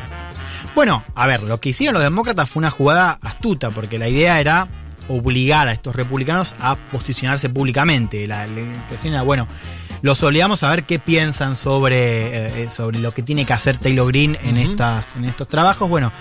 Bueno, 0.75 1.04
a 1.14 1.26
ver, 1.26 1.42
lo 1.42 1.58
que 1.58 1.70
hicieron 1.70 1.94
los 1.94 2.02
demócratas 2.02 2.49
fue 2.49 2.60
una 2.60 2.70
jugada 2.70 3.18
astuta, 3.22 3.70
porque 3.70 3.99
la 3.99 4.08
idea 4.08 4.40
era 4.40 4.68
obligar 5.10 5.68
a 5.68 5.72
estos 5.72 5.94
republicanos 5.96 6.54
a 6.60 6.76
posicionarse 6.76 7.48
públicamente. 7.48 8.26
La, 8.26 8.46
la 8.46 8.60
impresión 8.60 9.12
era, 9.14 9.22
bueno, 9.22 9.48
los 10.02 10.22
obligamos 10.22 10.62
a 10.62 10.70
ver 10.70 10.84
qué 10.84 10.98
piensan 10.98 11.56
sobre, 11.56 12.62
eh, 12.64 12.70
sobre 12.70 12.98
lo 13.00 13.10
que 13.12 13.22
tiene 13.22 13.44
que 13.44 13.52
hacer 13.52 13.76
Taylor 13.76 14.06
Green 14.08 14.38
en, 14.42 14.56
estas, 14.56 15.16
en 15.16 15.24
estos 15.24 15.48
trabajos. 15.48 15.88
Bueno, 15.88 16.12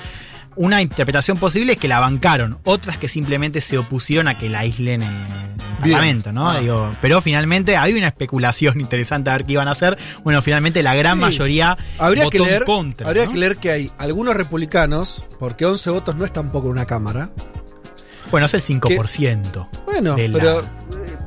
una 0.56 0.82
interpretación 0.82 1.38
posible 1.38 1.74
es 1.74 1.78
que 1.80 1.88
la 1.88 2.00
bancaron, 2.00 2.58
otras 2.66 2.98
que 2.98 3.08
simplemente 3.08 3.62
se 3.62 3.78
opusieron 3.78 4.28
a 4.28 4.38
que 4.38 4.50
la 4.50 4.60
aíslen 4.60 5.04
en, 5.04 5.10
el 5.10 5.84
Bien. 5.84 5.94
Parlamento, 5.94 6.34
¿no? 6.34 6.50
Ah. 6.50 6.60
Digo, 6.60 6.92
pero 7.00 7.22
finalmente 7.22 7.78
hay 7.78 7.94
una 7.94 8.08
especulación 8.08 8.82
interesante 8.82 9.30
a 9.30 9.34
ver 9.38 9.46
qué 9.46 9.54
iban 9.54 9.70
a 9.70 9.72
hacer. 9.72 9.98
Bueno, 10.26 10.42
finalmente 10.42 10.84
la 10.84 10.94
gran 10.96 11.16
Sí. 11.18 11.22
mayoría 11.22 11.78
Habría 11.98 12.26
votó 12.26 12.32
que 12.32 12.40
leer, 12.44 12.62
en 12.64 12.66
contra. 12.66 13.08
habría 13.08 13.26
¿no? 13.28 13.32
que 13.32 13.38
leer 13.38 13.58
que 13.58 13.72
hay 13.72 13.92
algunos 13.98 14.36
republicanos, 14.36 15.24
porque 15.40 15.66
11 15.66 15.90
votos 15.92 16.16
no 16.18 16.26
es 16.26 16.34
tampoco 16.34 16.68
una 16.68 16.86
cámara. 16.86 17.30
Bueno, 18.32 18.46
es 18.46 18.54
el 18.54 18.62
5%. 18.62 19.68
Bueno, 19.86 20.16
la- 20.18 20.32
pero 20.34 20.60
eh, 20.62 20.66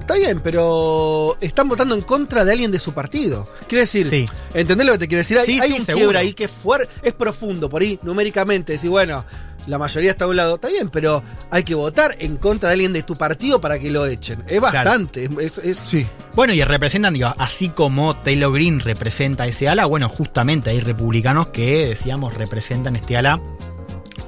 está 0.00 0.14
bien, 0.14 0.40
pero 0.40 1.36
están 1.40 1.68
votando 1.68 1.94
en 1.94 2.02
contra 2.02 2.44
de 2.44 2.52
alguien 2.52 2.70
de 2.70 2.78
su 2.78 2.92
partido. 2.92 3.48
Quiere 3.68 3.82
decir, 3.82 4.08
Sí. 4.08 4.24
¿entendés 4.54 4.86
lo 4.86 4.92
que 4.94 4.98
te 5.00 5.08
quiero 5.08 5.20
decir? 5.20 5.38
Hay, 5.38 5.46
Sí, 5.46 5.60
hay 5.60 5.70
sí, 5.72 5.78
un 5.80 5.84
seguro. 5.86 6.04
quiebre 6.06 6.18
ahí 6.18 6.32
que 6.32 6.44
es 6.44 6.50
fuerte, 6.50 6.88
es 7.02 7.12
profundo, 7.12 7.68
por 7.68 7.82
ahí 7.82 7.98
numéricamente 8.02 8.72
decir, 8.72 8.90
bueno, 8.90 9.24
la 9.66 9.78
mayoría 9.78 10.10
está 10.10 10.24
a 10.24 10.28
un 10.28 10.36
lado, 10.36 10.56
está 10.56 10.68
bien, 10.68 10.90
pero 10.90 11.22
hay 11.50 11.62
que 11.62 11.74
votar 11.76 12.16
en 12.18 12.36
contra 12.36 12.68
de 12.70 12.74
alguien 12.74 12.92
de 12.92 13.02
tu 13.04 13.14
partido 13.14 13.60
para 13.60 13.78
que 13.78 13.90
lo 13.90 14.06
echen. 14.06 14.42
Es 14.48 14.60
bastante, 14.60 15.28
es, 15.40 15.58
es- 15.58 15.76
Sí. 15.78 16.04
Bueno, 16.34 16.52
y 16.52 16.62
representan, 16.64 17.14
digo, 17.14 17.32
así 17.38 17.68
como 17.68 18.16
Taylor 18.16 18.52
Green 18.52 18.80
representa 18.80 19.46
ese 19.46 19.68
ala, 19.68 19.86
bueno, 19.86 20.08
justamente 20.08 20.70
hay 20.70 20.80
republicanos 20.80 21.48
que, 21.48 21.88
decíamos, 21.88 22.34
representan 22.34 22.96
este 22.96 23.16
ala. 23.16 23.40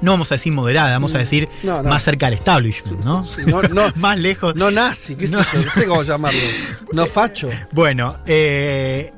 No 0.01 0.11
vamos 0.11 0.31
a 0.31 0.35
decir 0.35 0.53
moderada, 0.53 0.91
vamos 0.91 1.13
a 1.15 1.17
decir 1.19 1.47
Mm, 1.63 1.67
No, 1.67 1.83
no. 1.83 1.89
más 1.89 2.03
cerca 2.03 2.25
del 2.27 2.35
establishment, 2.35 3.03
¿no? 3.03 3.25
no, 3.73 3.83
más 3.95 4.17
lejos. 4.19 4.55
no 4.55 4.71
nazi, 4.71 5.15
qué 5.15 5.27
sé 5.27 5.35
No. 5.35 5.41
yo, 5.43 5.61
no 5.63 5.71
sé 5.71 5.85
cómo 5.87 6.03
llamarlo. 6.03 6.39
No 6.93 7.05
facho. 7.05 7.49
Bueno, 7.71 8.15
eh, 8.25 9.11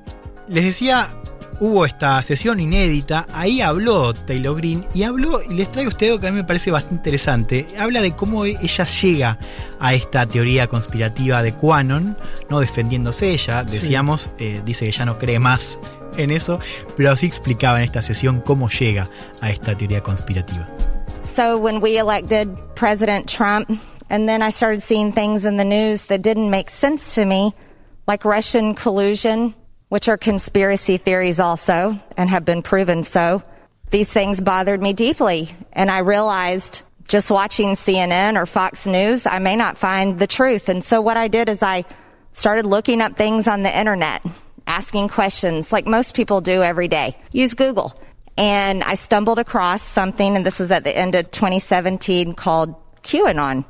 les 0.47 0.63
decía, 0.65 1.13
hubo 1.59 1.85
esta 1.85 2.21
sesión 2.21 2.59
inédita, 2.59 3.25
ahí 3.33 3.61
habló 3.61 4.13
Taylor 4.13 4.55
Green 4.55 4.85
y 4.93 5.03
habló, 5.03 5.41
y 5.41 5.53
les 5.55 5.71
traigo 5.71 5.89
usted 5.89 6.07
algo 6.07 6.19
que 6.19 6.27
a 6.27 6.31
mí 6.31 6.37
me 6.37 6.43
parece 6.43 6.69
bastante 6.71 6.95
interesante, 6.97 7.65
habla 7.79 8.01
de 8.01 8.15
cómo 8.15 8.45
ella 8.45 8.85
llega 8.85 9.39
a 9.79 9.93
esta 9.93 10.25
teoría 10.25 10.67
conspirativa 10.67 11.41
de 11.43 11.53
Quanon, 11.53 12.15
no 12.49 12.59
defendiéndose 12.59 13.31
ella, 13.31 13.63
decíamos, 13.63 14.29
eh, 14.39 14.61
dice 14.65 14.85
que 14.85 14.91
ya 14.91 15.05
no 15.05 15.17
cree 15.17 15.39
más 15.39 15.77
en 16.17 16.31
eso, 16.31 16.59
pero 16.95 17.13
explicaba 17.13 17.77
en 17.77 17.83
esta 17.83 18.01
sesión 18.01 18.41
cómo 18.41 18.69
llega 18.69 19.07
a 19.41 19.49
esta 19.49 19.75
teoría 19.75 20.01
conspirativa. 20.01 20.67
So 21.23 21.57
when 21.57 21.81
we 21.81 21.97
elected 21.97 22.49
President 22.75 23.27
Trump, 23.29 23.69
and 24.09 24.27
then 24.27 24.41
I 24.41 24.49
started 24.49 24.81
seeing 24.81 25.11
things 25.11 25.45
in 25.45 25.57
the 25.57 25.65
news 25.65 26.05
that 26.07 26.21
didn't 26.21 26.49
make 26.49 26.69
sense 26.69 27.15
to 27.15 27.25
me, 27.25 27.53
like 28.07 28.25
Russian 28.25 28.73
collusion, 28.73 29.53
which 29.89 30.09
are 30.09 30.17
conspiracy 30.17 30.97
theories 30.97 31.39
also, 31.39 31.99
and 32.15 32.29
have 32.29 32.45
been 32.45 32.61
proven 32.61 33.03
so. 33.03 33.43
These 33.91 34.11
things 34.11 34.41
bothered 34.41 34.81
me 34.81 34.93
deeply, 34.93 35.49
and 35.73 35.91
I 35.91 35.99
realized 35.99 36.83
just 37.07 37.31
watching 37.31 37.75
CNN 37.75 38.35
or 38.35 38.45
Fox 38.45 38.85
News, 38.85 39.25
I 39.25 39.39
may 39.39 39.55
not 39.55 39.77
find 39.77 40.19
the 40.19 40.27
truth. 40.27 40.67
And 40.67 40.83
so 40.83 40.99
what 40.99 41.15
I 41.15 41.29
did 41.29 41.47
is 41.47 41.63
I 41.63 41.85
started 42.33 42.65
looking 42.65 43.01
up 43.01 43.15
things 43.15 43.47
on 43.47 43.63
the 43.63 43.77
internet, 43.77 44.25
asking 44.67 45.09
questions 45.09 45.71
like 45.71 45.87
most 45.87 46.13
people 46.13 46.41
do 46.41 46.61
every 46.61 46.87
day. 46.87 47.17
Use 47.31 47.53
Google. 47.53 47.99
And 48.37 48.83
I 48.83 48.93
stumbled 48.93 49.39
across 49.39 49.81
something, 49.81 50.35
and 50.35 50.45
this 50.45 50.59
was 50.59 50.71
at 50.71 50.83
the 50.83 50.95
end 50.95 51.15
of 51.15 51.31
2017, 51.31 52.35
called 52.35 52.75
QAnon. 53.01 53.65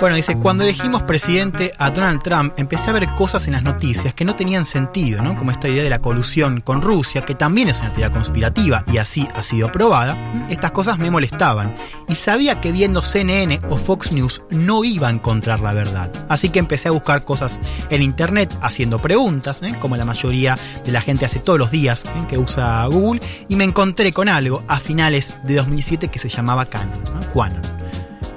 Bueno, 0.00 0.14
dice, 0.14 0.36
cuando 0.36 0.62
elegimos 0.62 1.02
presidente 1.02 1.72
a 1.76 1.90
Donald 1.90 2.22
Trump, 2.22 2.54
empecé 2.56 2.88
a 2.88 2.92
ver 2.92 3.08
cosas 3.16 3.48
en 3.48 3.54
las 3.54 3.64
noticias 3.64 4.14
que 4.14 4.24
no 4.24 4.36
tenían 4.36 4.64
sentido, 4.64 5.22
¿no? 5.22 5.36
Como 5.36 5.50
esta 5.50 5.68
idea 5.68 5.82
de 5.82 5.90
la 5.90 5.98
colusión 5.98 6.60
con 6.60 6.82
Rusia, 6.82 7.24
que 7.24 7.34
también 7.34 7.66
es 7.66 7.80
una 7.80 7.92
teoría 7.92 8.12
conspirativa 8.12 8.84
y 8.92 8.98
así 8.98 9.26
ha 9.34 9.42
sido 9.42 9.72
probada. 9.72 10.16
Estas 10.48 10.70
cosas 10.70 10.98
me 10.98 11.10
molestaban 11.10 11.74
y 12.08 12.14
sabía 12.14 12.60
que 12.60 12.70
viendo 12.70 13.02
CNN 13.02 13.58
o 13.68 13.76
Fox 13.76 14.12
News 14.12 14.42
no 14.50 14.84
iba 14.84 15.08
a 15.08 15.10
encontrar 15.10 15.58
la 15.60 15.72
verdad. 15.72 16.12
Así 16.28 16.50
que 16.50 16.60
empecé 16.60 16.88
a 16.88 16.92
buscar 16.92 17.24
cosas 17.24 17.58
en 17.90 18.00
internet 18.00 18.56
haciendo 18.62 19.02
preguntas, 19.02 19.62
¿eh? 19.62 19.74
como 19.80 19.96
la 19.96 20.04
mayoría 20.04 20.56
de 20.84 20.92
la 20.92 21.00
gente 21.00 21.24
hace 21.24 21.40
todos 21.40 21.58
los 21.58 21.72
días 21.72 22.04
¿eh? 22.04 22.26
que 22.28 22.38
usa 22.38 22.86
Google, 22.86 23.20
y 23.48 23.56
me 23.56 23.64
encontré 23.64 24.12
con 24.12 24.28
algo 24.28 24.62
a 24.68 24.78
finales 24.78 25.34
de 25.42 25.56
2007 25.56 26.06
que 26.06 26.20
se 26.20 26.28
llamaba 26.28 26.66
Canon, 26.66 27.02
¿no? 27.12 27.18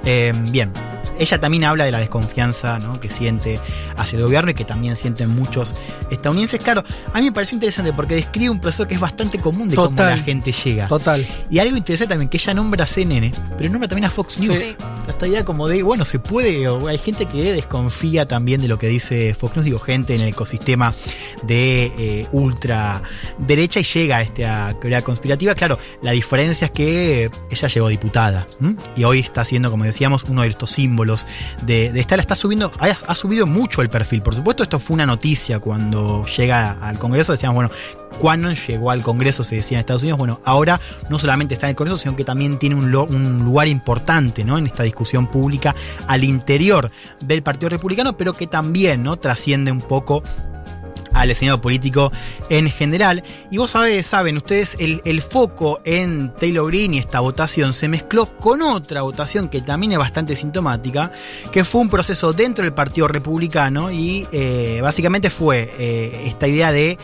Eh, 0.04 0.32
bien, 0.50 0.72
ella 1.18 1.40
también 1.40 1.64
habla 1.64 1.84
de 1.84 1.92
la 1.92 1.98
desconfianza 1.98 2.78
¿no? 2.78 3.00
que 3.00 3.10
siente 3.10 3.60
hacia 3.96 4.16
el 4.16 4.24
gobierno 4.24 4.50
y 4.50 4.54
que 4.54 4.64
también 4.64 4.96
sienten 4.96 5.30
muchos 5.30 5.72
estadounidenses. 6.10 6.60
Claro, 6.60 6.84
a 7.12 7.18
mí 7.18 7.24
me 7.24 7.32
pareció 7.32 7.56
interesante 7.56 7.92
porque 7.92 8.14
describe 8.14 8.50
un 8.50 8.60
proceso 8.60 8.86
que 8.86 8.94
es 8.94 9.00
bastante 9.00 9.38
común 9.38 9.68
de 9.68 9.76
cómo 9.76 9.96
la 9.96 10.16
gente 10.18 10.52
llega. 10.52 10.88
Total. 10.88 11.26
Y 11.50 11.58
algo 11.58 11.76
interesante 11.76 12.12
también, 12.12 12.28
que 12.28 12.36
ella 12.36 12.54
nombra 12.54 12.84
a 12.84 12.86
CNN, 12.86 13.32
pero 13.56 13.70
nombra 13.70 13.88
también 13.88 14.06
a 14.06 14.10
Fox 14.10 14.38
News. 14.38 14.56
Sí. 14.56 14.76
Esta 15.08 15.26
idea 15.26 15.44
como 15.44 15.68
de, 15.68 15.82
bueno, 15.82 16.04
se 16.04 16.18
puede, 16.18 16.68
o 16.68 16.86
hay 16.88 16.98
gente 16.98 17.26
que 17.26 17.52
desconfía 17.52 18.26
también 18.26 18.60
de 18.60 18.68
lo 18.68 18.78
que 18.78 18.86
dice 18.86 19.34
Fox 19.34 19.56
News, 19.56 19.64
digo, 19.64 19.78
gente 19.78 20.14
en 20.14 20.22
el 20.22 20.28
ecosistema 20.28 20.94
de 21.42 21.92
eh, 21.98 22.26
ultra 22.32 23.02
derecha 23.38 23.80
y 23.80 23.84
llega 23.84 24.18
a 24.18 24.22
esta 24.22 24.76
teoría 24.80 25.02
conspirativa. 25.02 25.54
Claro, 25.54 25.78
la 26.02 26.12
diferencia 26.12 26.66
es 26.66 26.70
que 26.70 27.30
ella 27.50 27.68
llegó 27.68 27.88
diputada 27.88 28.46
¿m? 28.60 28.76
y 28.96 29.04
hoy 29.04 29.20
está 29.20 29.44
siendo, 29.44 29.70
como 29.70 29.84
decíamos, 29.84 30.24
uno 30.24 30.42
de 30.42 30.48
estos 30.48 30.70
símbolos 30.70 31.01
de, 31.04 31.92
de 31.92 32.00
esta. 32.00 32.16
La 32.16 32.22
está 32.22 32.34
subiendo, 32.34 32.72
ha, 32.78 33.14
subido 33.14 33.46
mucho 33.46 33.82
el 33.82 33.90
perfil. 33.90 34.22
Por 34.22 34.34
supuesto, 34.34 34.62
esto 34.62 34.78
fue 34.78 34.94
una 34.94 35.06
noticia 35.06 35.58
cuando 35.58 36.24
llega 36.26 36.78
al 36.80 36.98
Congreso. 36.98 37.32
Decíamos, 37.32 37.54
bueno, 37.54 37.70
cuando 38.18 38.52
llegó 38.52 38.90
al 38.90 39.02
Congreso, 39.02 39.44
se 39.44 39.56
decía 39.56 39.78
en 39.78 39.80
Estados 39.80 40.02
Unidos, 40.02 40.18
bueno, 40.18 40.40
ahora 40.44 40.80
no 41.08 41.18
solamente 41.18 41.54
está 41.54 41.66
en 41.66 41.70
el 41.70 41.76
Congreso, 41.76 41.98
sino 41.98 42.16
que 42.16 42.24
también 42.24 42.58
tiene 42.58 42.76
un, 42.76 42.94
un 42.94 43.44
lugar 43.44 43.68
importante 43.68 44.44
¿no? 44.44 44.58
en 44.58 44.66
esta 44.66 44.82
discusión 44.82 45.26
pública 45.26 45.74
al 46.06 46.24
interior 46.24 46.90
del 47.20 47.42
Partido 47.42 47.70
Republicano, 47.70 48.16
pero 48.16 48.34
que 48.34 48.46
también 48.46 49.02
¿no? 49.02 49.16
trasciende 49.18 49.72
un 49.72 49.80
poco 49.80 50.22
al 51.14 51.30
escenario 51.30 51.60
político 51.60 52.12
en 52.48 52.70
general. 52.70 53.22
Y 53.50 53.58
vos 53.58 53.70
sabés, 53.70 54.06
saben 54.06 54.36
ustedes, 54.36 54.76
el, 54.78 55.00
el 55.04 55.22
foco 55.22 55.80
en 55.84 56.32
Taylor 56.34 56.66
Green 56.68 56.94
y 56.94 56.98
esta 56.98 57.20
votación 57.20 57.72
se 57.72 57.88
mezcló 57.88 58.26
con 58.38 58.62
otra 58.62 59.02
votación 59.02 59.48
que 59.48 59.60
también 59.60 59.92
es 59.92 59.98
bastante 59.98 60.36
sintomática, 60.36 61.12
que 61.50 61.64
fue 61.64 61.80
un 61.80 61.88
proceso 61.88 62.32
dentro 62.32 62.64
del 62.64 62.74
Partido 62.74 63.08
Republicano 63.08 63.90
y 63.90 64.26
eh, 64.32 64.80
básicamente 64.82 65.30
fue 65.30 65.72
eh, 65.78 66.24
esta 66.26 66.46
idea 66.46 66.72
de 66.72 66.98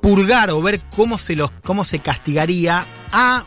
purgar 0.00 0.50
o 0.50 0.62
ver 0.62 0.80
cómo 0.94 1.18
se 1.18 1.34
los 1.34 1.50
cómo 1.64 1.84
se 1.84 1.98
castigaría 1.98 2.86
a 3.10 3.44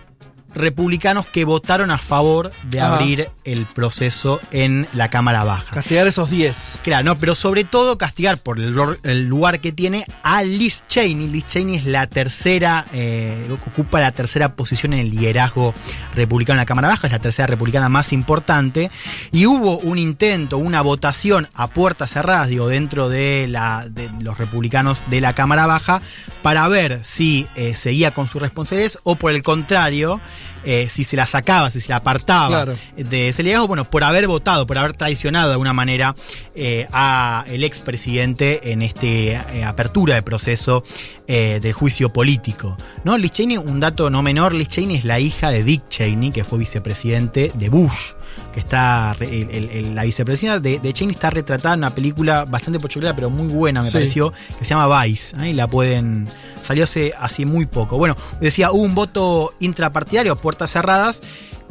republicanos 0.53 1.25
que 1.25 1.45
votaron 1.45 1.91
a 1.91 1.97
favor 1.97 2.51
de 2.63 2.81
abrir 2.81 3.29
el 3.43 3.65
proceso 3.65 4.39
en 4.51 4.87
la 4.93 5.09
Cámara 5.09 5.43
Baja. 5.43 5.71
Castigar 5.71 6.07
esos 6.07 6.29
10. 6.29 6.79
Claro, 6.83 7.03
no, 7.03 7.17
pero 7.17 7.35
sobre 7.35 7.63
todo 7.63 7.97
castigar 7.97 8.37
por 8.37 8.59
el 8.59 9.25
lugar 9.27 9.59
que 9.59 9.71
tiene 9.71 10.05
a 10.23 10.43
Liz 10.43 10.85
Cheney. 10.87 11.27
Liz 11.27 11.47
Cheney 11.47 11.75
es 11.75 11.85
la 11.85 12.07
tercera, 12.07 12.85
eh, 12.93 13.47
ocupa 13.67 13.99
la 13.99 14.11
tercera 14.11 14.55
posición 14.55 14.93
en 14.93 14.99
el 14.99 15.11
liderazgo 15.11 15.73
republicano 16.15 16.57
en 16.57 16.61
la 16.61 16.65
Cámara 16.65 16.87
Baja, 16.87 17.07
es 17.07 17.13
la 17.13 17.19
tercera 17.19 17.47
republicana 17.47 17.89
más 17.89 18.13
importante. 18.13 18.91
Y 19.31 19.45
hubo 19.45 19.77
un 19.79 19.97
intento, 19.97 20.57
una 20.57 20.81
votación 20.81 21.49
a 21.53 21.67
puertas 21.67 22.11
cerradas, 22.11 22.47
digo, 22.47 22.67
dentro 22.67 23.09
de, 23.09 23.47
la, 23.47 23.87
de 23.89 24.09
los 24.21 24.37
republicanos 24.37 25.03
de 25.09 25.21
la 25.21 25.33
Cámara 25.33 25.65
Baja, 25.65 26.01
para 26.41 26.67
ver 26.67 27.03
si 27.03 27.47
eh, 27.55 27.75
seguía 27.75 28.11
con 28.11 28.27
sus 28.27 28.41
responsabilidades 28.41 28.99
o 29.03 29.15
por 29.15 29.31
el 29.31 29.43
contrario, 29.43 30.21
eh, 30.63 30.87
si 30.89 31.03
se 31.03 31.15
la 31.15 31.25
sacaba, 31.25 31.71
si 31.71 31.81
se 31.81 31.89
la 31.89 31.97
apartaba 31.97 32.63
Claro. 32.63 32.75
de 32.95 33.29
ese 33.29 33.43
liderazgo, 33.43 33.67
bueno, 33.67 33.89
por 33.89 34.03
haber 34.03 34.27
votado, 34.27 34.65
por 34.67 34.77
haber 34.77 34.93
traicionado 34.93 35.47
de 35.47 35.53
alguna 35.53 35.73
manera 35.73 36.15
eh, 36.55 36.87
a 36.91 37.45
el 37.47 37.63
expresidente 37.63 38.71
en 38.71 38.81
este 38.81 39.31
eh, 39.31 39.63
apertura 39.63 40.15
de 40.15 40.21
proceso 40.23 40.83
eh, 41.27 41.59
del 41.61 41.73
juicio 41.73 42.11
político. 42.11 42.75
¿no? 43.03 43.17
Liz 43.17 43.31
Cheney, 43.31 43.57
un 43.57 43.79
dato 43.79 44.09
no 44.09 44.21
menor, 44.21 44.53
Liz 44.53 44.67
Cheney 44.69 44.97
es 44.97 45.05
la 45.05 45.19
hija 45.19 45.49
de 45.51 45.63
Dick 45.63 45.87
Cheney, 45.89 46.31
que 46.31 46.43
fue 46.43 46.59
vicepresidente 46.59 47.51
de 47.53 47.69
Bush, 47.69 48.13
que 48.53 48.59
está, 48.59 49.13
re- 49.13 49.27
el- 49.27 49.49
el- 49.51 49.69
el- 49.69 49.95
la 49.95 50.03
vicepresidenta 50.03 50.59
de, 50.59 50.79
de 50.79 50.93
Cheney 50.93 51.13
está 51.13 51.29
retratada 51.29 51.73
en 51.75 51.79
una 51.81 51.91
película 51.91 52.45
bastante 52.45 52.79
pochoclera, 52.79 53.15
pero 53.15 53.29
muy 53.29 53.47
buena, 53.47 53.81
me 53.81 53.87
Sí. 53.87 53.93
pareció, 53.93 54.31
que 54.57 54.65
se 54.65 54.73
llama 54.73 55.03
Vice, 55.03 55.35
¿eh? 55.41 55.49
y 55.49 55.53
la 55.53 55.67
pueden, 55.67 56.27
salió 56.61 56.83
hace, 56.83 57.13
hace 57.19 57.45
muy 57.45 57.65
poco. 57.65 57.97
Bueno, 57.97 58.15
decía, 58.41 58.71
hubo 58.71 58.83
un 58.83 58.95
voto 58.95 59.53
intrapartidario 59.59 60.35
puertas 60.35 60.71
cerradas, 60.71 61.21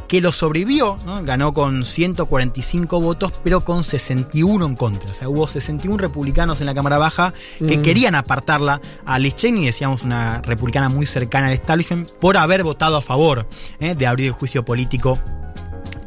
que 0.09 0.23
lo 0.23 0.33
sobrevivió, 0.33 0.97
¿no? 1.05 1.23
ganó 1.23 1.53
con 1.53 1.85
145 1.85 2.99
votos, 2.99 3.33
pero 3.45 3.61
con 3.63 3.85
61 3.85 4.65
en 4.65 4.75
contra. 4.75 5.11
O 5.11 5.15
sea, 5.15 5.29
hubo 5.29 5.47
61 5.47 5.99
republicanos 5.99 6.61
en 6.61 6.67
la 6.67 6.75
Cámara 6.75 6.97
Baja 6.97 7.35
que 7.59 7.77
Mm. 7.77 7.83
querían 7.83 8.15
apartarla 8.15 8.81
a 9.05 9.19
Liz 9.19 9.37
Cheney, 9.37 9.67
decíamos 9.67 10.05
una 10.05 10.41
republicana 10.41 10.89
muy 10.89 11.05
cercana 11.05 11.49
al 11.49 11.53
establishment, 11.53 12.11
por 12.13 12.39
haber 12.39 12.65
votado 12.65 12.97
a 12.97 13.03
favor 13.03 13.47
¿eh? 13.81 13.95
de 13.95 14.07
abrir 14.07 14.29
el 14.29 14.33
juicio 14.33 14.65
político 14.65 15.19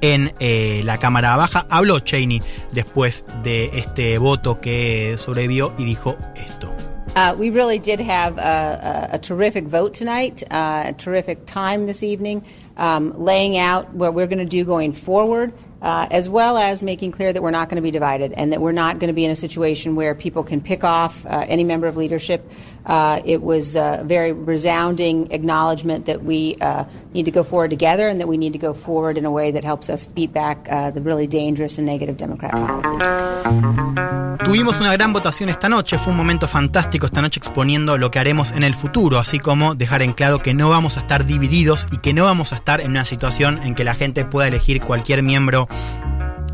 en 0.01 0.33
eh, 0.39 0.81
la 0.83 0.97
Cámara 0.97 1.35
Baja. 1.37 1.65
Habló 1.69 1.99
Cheney 1.99 2.41
después 2.71 3.25
de 3.43 3.69
este 3.73 4.17
voto 4.17 4.59
que 4.59 5.15
sobrevivió 5.17 5.73
y 5.77 5.85
dijo 5.85 6.17
esto. 6.35 6.71
Uh, 7.15 7.35
we 7.37 7.49
really 7.49 7.77
did 7.77 7.99
have 7.99 8.37
a, 8.37 9.09
a, 9.11 9.15
a 9.15 9.19
terrific 9.19 9.65
vote 9.65 9.93
tonight, 9.93 10.43
uh, 10.49 10.83
a 10.87 10.93
terrific 10.93 11.45
time 11.45 11.85
this 11.85 12.03
evening, 12.03 12.41
um, 12.77 13.13
laying 13.17 13.57
out 13.57 13.93
what 13.93 14.13
we're 14.13 14.27
going 14.27 14.39
to 14.39 14.45
do 14.45 14.63
going 14.63 14.93
forward, 14.93 15.51
uh, 15.81 16.07
as 16.11 16.29
well 16.29 16.57
as 16.57 16.83
making 16.83 17.11
clear 17.11 17.33
that 17.33 17.41
we're 17.41 17.51
not 17.51 17.69
going 17.69 17.77
to 17.77 17.81
be 17.81 17.91
divided 17.91 18.33
and 18.33 18.53
that 18.53 18.61
we're 18.61 18.71
not 18.71 18.99
going 18.99 19.07
to 19.07 19.13
be 19.13 19.25
in 19.25 19.31
a 19.31 19.35
situation 19.35 19.95
where 19.95 20.13
people 20.13 20.43
can 20.43 20.61
pick 20.61 20.83
off 20.83 21.25
uh, 21.25 21.45
any 21.47 21.63
member 21.63 21.87
of 21.87 21.97
leadership. 21.97 22.49
Uh, 22.85 23.21
it 23.25 23.41
was 23.41 23.75
a 23.75 24.01
very 24.05 24.31
resounding 24.31 25.31
acknowledgement 25.31 26.05
that 26.05 26.23
we 26.23 26.55
uh, 26.61 26.83
need 27.13 27.25
to 27.25 27.31
go 27.31 27.43
forward 27.43 27.69
together 27.69 28.07
and 28.07 28.19
that 28.19 28.27
we 28.27 28.37
need 28.37 28.53
to 28.53 28.59
go 28.59 28.73
forward 28.73 29.17
in 29.17 29.25
a 29.25 29.31
way 29.31 29.51
that 29.51 29.63
helps 29.63 29.89
us 29.89 30.05
beat 30.05 30.31
back 30.33 30.67
uh, 30.69 30.91
the 30.91 31.01
really 31.01 31.27
dangerous 31.27 31.77
and 31.77 31.87
negative 31.87 32.17
Democrat 32.17 32.51
policies. 32.51 34.20
Tuvimos 34.51 34.81
una 34.81 34.91
gran 34.91 35.13
votación 35.13 35.47
esta 35.47 35.69
noche, 35.69 35.97
fue 35.97 36.11
un 36.11 36.17
momento 36.17 36.45
fantástico 36.45 37.05
esta 37.05 37.21
noche 37.21 37.39
exponiendo 37.39 37.97
lo 37.97 38.11
que 38.11 38.19
haremos 38.19 38.51
en 38.51 38.63
el 38.63 38.75
futuro, 38.75 39.17
así 39.17 39.39
como 39.39 39.75
dejar 39.75 40.01
en 40.01 40.11
claro 40.11 40.41
que 40.41 40.53
no 40.53 40.69
vamos 40.69 40.97
a 40.97 40.99
estar 40.99 41.25
divididos 41.25 41.87
y 41.89 41.99
que 41.99 42.11
no 42.11 42.25
vamos 42.25 42.51
a 42.51 42.57
estar 42.57 42.81
en 42.81 42.91
una 42.91 43.05
situación 43.05 43.61
en 43.63 43.75
que 43.75 43.85
la 43.85 43.93
gente 43.93 44.25
pueda 44.25 44.49
elegir 44.49 44.81
cualquier 44.81 45.23
miembro 45.23 45.69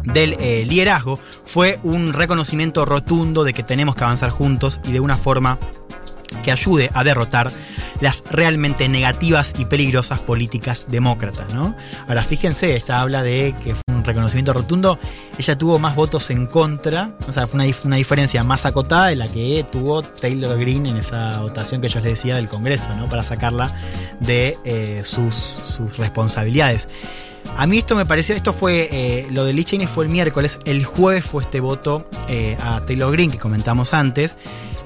del 0.04 0.34
eh, 0.34 0.64
liderazgo. 0.68 1.20
Fue 1.48 1.80
un 1.82 2.14
reconocimiento 2.14 2.86
rotundo 2.86 3.44
de 3.44 3.56
que 3.56 3.64
tenemos 3.64 3.96
que 3.96 4.04
avanzar 4.04 4.30
juntos 4.30 4.80
y 4.84 4.92
de 4.92 5.00
una 5.00 5.18
forma 5.18 5.58
que 6.44 6.52
ayude 6.52 6.92
a 6.94 7.04
derrotar 7.04 7.52
las 8.00 8.24
realmente 8.30 8.88
negativas 8.90 9.56
y 9.58 9.66
peligrosas 9.66 10.22
políticas 10.22 10.86
demócratas, 10.92 11.52
¿no? 11.52 11.76
Ahora 12.08 12.22
fíjense, 12.22 12.76
esta 12.76 13.02
habla 13.02 13.24
de 13.24 13.56
que 13.64 13.74
reconocimiento 14.08 14.54
rotundo, 14.54 15.00
ella 15.38 15.58
tuvo 15.58 15.80
más 15.80 15.96
votos 15.96 16.30
en 16.30 16.48
contra, 16.48 17.12
o 17.28 17.32
sea, 17.32 17.48
fue 17.48 17.64
una, 17.64 17.76
una 17.86 17.96
diferencia 17.98 18.44
más 18.44 18.66
acotada 18.66 19.08
de 19.08 19.16
la 19.16 19.28
que 19.28 19.66
tuvo 19.72 20.02
Taylor 20.02 20.58
Greene 20.60 20.90
en 20.90 20.98
esa 20.98 21.42
votación 21.42 21.82
que 21.82 21.90
yo 21.90 22.00
les 22.00 22.14
decía 22.14 22.36
del 22.36 22.48
Congreso, 22.48 22.94
¿no? 22.96 23.10
Para 23.10 23.24
sacarla 23.24 23.70
de 24.20 24.58
eh, 24.64 25.02
sus, 25.04 25.60
responsabilidades. 25.98 26.88
A 27.56 27.66
mí 27.66 27.78
esto 27.78 27.96
me 27.96 28.06
pareció, 28.06 28.36
esto 28.36 28.54
fue, 28.54 28.90
eh, 28.92 29.28
lo 29.32 29.46
de 29.46 29.54
Lee 29.54 29.66
fue 29.88 30.06
el 30.06 30.12
miércoles, 30.12 30.60
el 30.66 30.84
jueves 30.86 31.26
fue 31.26 31.44
este 31.44 31.60
voto 31.60 32.08
eh, 32.28 32.58
a 32.62 32.82
Taylor 32.82 33.12
Greene 33.12 33.34
que 33.34 33.40
comentamos 33.40 33.94
antes. 33.94 34.36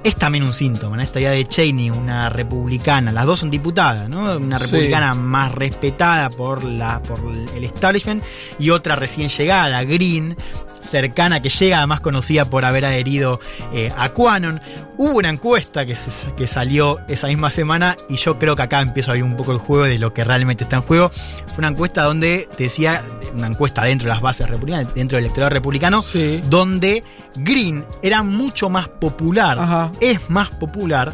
Es 0.04 0.16
también 0.16 0.44
un 0.44 0.52
síntoma, 0.52 0.98
¿no? 0.98 1.04
Esta 1.04 1.20
idea 1.20 1.32
de 1.32 1.48
Cheney, 1.48 1.92
una 1.92 2.28
republicana, 2.30 3.12
las 3.12 3.26
dos 3.28 3.40
son 3.40 3.52
diputadas, 3.52 4.10
¿no? 4.10 4.36
Una 4.38 4.58
Sí. 4.58 4.66
republicana 4.66 5.14
más 5.14 5.52
respetada 5.54 6.30
por, 6.32 6.64
la, 6.64 7.04
por 7.04 7.20
el 7.56 7.64
establishment 7.64 8.24
y 8.58 8.72
otra 8.72 8.96
recién 8.96 9.30
llegada, 9.30 9.84
Green, 9.84 10.36
cercana 10.82 11.40
que 11.44 11.50
llega, 11.50 11.78
además 11.78 12.02
conocida 12.02 12.46
por 12.46 12.66
haber 12.66 12.86
adherido 12.86 13.40
eh, 13.74 13.92
a 13.96 14.10
Quanon. 14.10 14.60
Hubo 14.98 15.20
una 15.20 15.30
encuesta 15.30 15.86
que, 15.86 15.96
se- 15.96 16.34
que 16.36 16.48
salió 16.48 17.00
esa 17.08 17.28
misma 17.28 17.52
semana 17.52 17.96
y 18.10 18.16
yo 18.16 18.40
creo 18.40 18.56
que 18.56 18.64
acá 18.64 18.82
empiezo 18.82 19.12
a 19.12 19.14
ver 19.14 19.24
un 19.24 19.38
poco 19.38 19.52
el 19.52 19.60
juego 19.60 19.84
de 19.86 20.00
lo 20.00 20.12
que 20.16 20.24
realmente 20.24 20.64
está 20.64 20.78
en 20.78 20.82
juego. 20.82 21.12
Fue 21.48 21.60
una 21.60 21.68
encuesta 21.68 22.02
donde 22.04 22.50
decía, 22.58 23.04
una 23.36 23.46
encuesta 23.46 23.84
dentro 23.84 24.08
de 24.08 24.14
las 24.16 24.22
bases 24.22 24.50
republicanas, 24.50 24.92
dentro 24.96 25.18
del 25.18 25.26
electorado 25.26 25.52
republicano, 25.52 26.02
Sí. 26.02 26.42
donde 26.50 27.04
Green 27.36 27.86
era 28.02 28.24
mucho 28.24 28.70
más 28.70 28.88
popular, 28.90 29.58
Ajá. 29.60 29.92
es 30.02 30.30
más 30.30 30.50
popular 30.50 31.14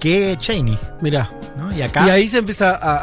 que 0.00 0.36
Cheney. 0.38 0.78
Mirá. 1.00 1.30
¿no? 1.56 1.76
Y 1.76 1.82
acá 1.82 2.06
Y 2.06 2.10
ahí 2.10 2.28
se 2.28 2.38
empieza 2.38 2.70
a, 2.76 2.96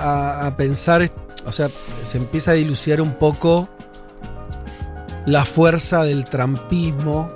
a- 0.43 0.47
a 0.47 0.57
pensar, 0.57 1.09
o 1.45 1.51
sea, 1.51 1.69
se 2.03 2.17
empieza 2.17 2.51
a 2.51 2.53
dilucidar 2.55 3.01
un 3.01 3.13
poco 3.13 3.69
la 5.25 5.45
fuerza 5.45 6.03
del 6.03 6.23
trampismo. 6.25 7.31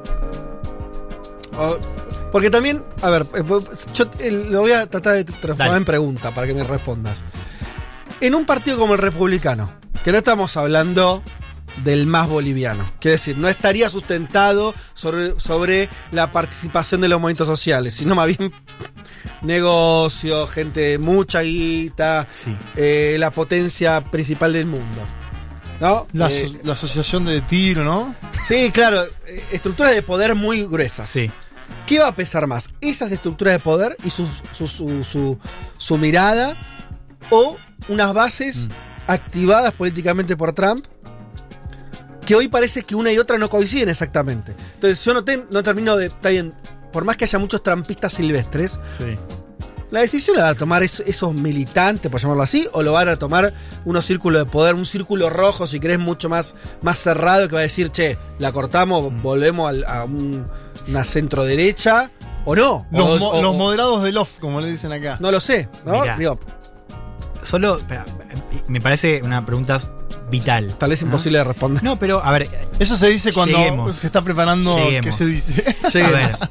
O- 1.58 1.78
porque 2.32 2.50
también, 2.50 2.84
a 3.02 3.10
ver, 3.10 3.26
eh, 3.36 3.44
yo 3.94 4.06
eh, 4.20 4.32
lo 4.50 4.62
voy 4.62 4.72
a 4.72 4.88
tratar 4.88 5.14
de 5.16 5.26
transformar 5.26 5.68
Dale. 5.68 5.78
en 5.78 5.86
pregunta 5.86 6.34
para 6.34 6.48
que 6.48 6.54
me 6.54 6.64
respondas. 6.64 7.24
En 8.22 8.36
un 8.36 8.46
partido 8.46 8.78
como 8.78 8.94
el 8.94 9.00
republicano, 9.00 9.70
que 10.04 10.12
no 10.12 10.18
estamos 10.18 10.56
hablando 10.56 11.24
del 11.84 12.06
más 12.06 12.28
boliviano, 12.28 12.86
quiere 13.00 13.14
decir, 13.14 13.38
no 13.38 13.48
estaría 13.48 13.90
sustentado 13.90 14.74
sobre, 14.94 15.40
sobre 15.40 15.90
la 16.12 16.32
participación 16.32 17.02
de 17.02 17.08
los 17.10 17.20
movimientos 17.20 17.48
sociales, 17.48 17.94
sino 17.96 18.14
más 18.16 18.28
bien 18.28 18.52
negocio, 19.42 20.48
gente 20.48 20.98
mucha 20.98 21.42
guita, 21.42 22.28
Sí. 22.32 22.56
eh, 22.76 23.16
la 23.20 23.32
potencia 23.32 24.02
principal 24.02 24.54
del 24.54 24.68
mundo. 24.68 25.06
¿No? 25.80 26.06
La, 26.14 26.30
Eh, 26.30 26.52
la 26.64 26.74
asociación 26.74 27.26
de 27.26 27.42
tiro, 27.42 27.84
¿no? 27.84 28.14
sí, 28.46 28.70
claro, 28.72 29.02
eh, 29.26 29.44
estructuras 29.52 29.96
de 29.96 30.04
poder 30.04 30.36
muy 30.36 30.62
gruesas. 30.64 31.10
Sí. 31.10 31.32
¿Qué 31.88 32.00
va 32.00 32.10
a 32.10 32.16
pesar 32.16 32.46
más? 32.46 32.70
¿Esas 32.82 33.12
estructuras 33.12 33.54
de 33.56 33.60
poder 33.60 33.98
y 34.04 34.12
su, 34.12 34.28
su, 34.52 34.68
su, 34.68 35.04
su- 35.04 35.40
su 35.78 35.98
mirada? 35.98 36.56
¿O 37.32 37.58
unas 37.88 38.14
bases 38.14 38.68
Mm. 38.68 38.72
activadas 39.08 39.74
políticamente 39.74 40.38
por 40.38 40.54
Trump? 40.54 40.86
Que 42.26 42.36
hoy 42.36 42.48
parece 42.48 42.84
que 42.84 42.96
una 42.96 43.12
y 43.12 43.18
otra 43.18 43.38
no 43.38 43.50
coinciden 43.50 43.90
exactamente. 43.90 44.56
Entonces 44.76 45.04
yo 45.04 45.14
no, 45.14 45.24
ten- 45.24 45.46
no 45.52 45.64
termino 45.64 45.98
de... 45.98 46.06
Está 46.08 46.30
bien, 46.30 46.54
por 46.94 47.04
más 47.06 47.18
que 47.18 47.26
haya 47.26 47.40
muchos 47.40 47.64
trampistas 47.64 48.14
silvestres, 48.14 48.80
Sí. 49.00 49.18
la 49.90 50.02
decisión 50.02 50.38
la 50.38 50.44
van 50.44 50.52
a 50.56 50.58
tomar 50.58 50.84
es- 50.84 51.02
esos 51.06 51.34
militantes, 51.34 52.12
por 52.12 52.22
llamarlo 52.22 52.44
así, 52.44 52.68
o 52.74 52.84
lo 52.84 52.92
van 52.94 53.10
a 53.10 53.16
tomar 53.16 53.52
unos 53.86 54.06
círculos 54.06 54.46
de 54.46 54.52
poder, 54.52 54.76
un 54.76 54.86
círculo 54.86 55.30
rojo, 55.30 55.66
si 55.68 55.80
querés, 55.80 56.00
mucho 56.00 56.30
más, 56.30 56.54
más 56.82 57.00
cerrado, 57.00 57.48
que 57.48 57.56
va 57.56 57.60
a 57.60 57.64
decir, 57.64 57.90
che, 57.90 58.18
la 58.40 58.52
cortamos, 58.52 59.12
volvemos 59.22 59.68
al- 59.70 59.84
a 59.86 60.04
un- 60.06 60.46
una 60.88 61.04
centro 61.06 61.44
derecha, 61.44 62.12
o 62.46 62.56
no. 62.56 62.86
Los, 62.92 63.08
O- 63.10 63.18
mo- 63.20 63.30
o- 63.32 63.42
los 63.42 63.52
o- 63.52 63.58
moderados 63.58 64.04
del 64.04 64.18
off, 64.18 64.38
como 64.40 64.62
le 64.62 64.70
dicen 64.72 64.92
acá. 64.94 65.18
no 65.20 65.32
lo 65.32 65.40
sé, 65.40 65.70
¿no? 65.86 66.02
Mirá. 66.02 66.18
Digo, 66.18 66.40
Solo, 67.44 67.78
espera, 67.80 68.06
me 68.68 68.80
parece 68.82 69.22
una 69.24 69.44
pregunta 69.46 69.80
vital. 70.30 70.76
tal 70.78 70.90
vez 70.90 71.02
¿no? 71.02 71.08
imposible 71.08 71.38
de 71.40 71.44
responder. 71.44 71.84
No, 71.84 71.98
pero 71.98 72.24
a 72.24 72.32
ver, 72.32 72.48
Eso 72.80 72.96
se 72.98 73.08
dice 73.08 73.34
cuando 73.34 73.58
Lleguemos. 73.58 73.96
se 73.96 74.08
está 74.08 74.22
preparando. 74.22 74.76
Lleguemos. 74.78 75.06
¿Qué 75.06 75.12
se 75.12 75.26
dice? 75.26 75.76
a 75.84 75.90
Lleguemos. 75.90 76.40
ver. 76.40 76.50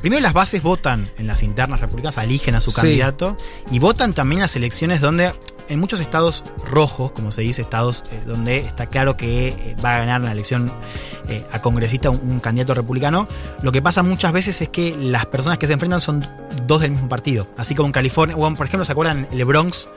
Primero 0.00 0.22
las 0.22 0.32
bases 0.32 0.62
votan 0.62 1.08
en 1.18 1.26
las 1.26 1.42
internas 1.42 1.80
republicanas, 1.80 2.22
eligen 2.22 2.54
a 2.54 2.60
su 2.60 2.70
Sí. 2.70 2.76
candidato 2.76 3.36
y 3.72 3.80
votan 3.80 4.14
también 4.14 4.38
en 4.38 4.42
las 4.42 4.54
elecciones 4.54 5.00
donde 5.00 5.34
en 5.68 5.80
muchos 5.80 5.98
estados 6.00 6.44
rojos, 6.70 7.10
como 7.12 7.32
se 7.32 7.42
dice, 7.42 7.62
estados 7.62 8.04
eh, 8.12 8.22
donde 8.24 8.58
está 8.58 8.86
claro 8.86 9.16
que 9.16 9.48
eh, 9.48 9.76
va 9.84 9.96
a 9.96 9.98
ganar 9.98 10.20
la 10.20 10.30
elección 10.32 10.72
eh, 11.28 11.44
a 11.52 11.60
congresista 11.60 12.10
un, 12.10 12.20
un 12.30 12.40
candidato 12.40 12.74
republicano, 12.74 13.26
lo 13.60 13.72
que 13.72 13.82
pasa 13.82 14.02
muchas 14.04 14.32
veces 14.32 14.62
es 14.62 14.68
que 14.68 14.96
las 14.96 15.26
personas 15.26 15.58
que 15.58 15.66
se 15.66 15.72
enfrentan 15.72 16.00
son 16.00 16.24
dos 16.66 16.80
del 16.80 16.92
mismo 16.92 17.08
partido. 17.08 17.48
Así 17.58 17.74
como 17.74 17.86
en 17.88 17.92
California, 17.92 18.36
o 18.36 18.54
por 18.54 18.66
ejemplo, 18.66 18.84
¿se 18.84 18.92
acuerdan 18.92 19.26
el 19.32 19.44
Bronx? 19.44 19.88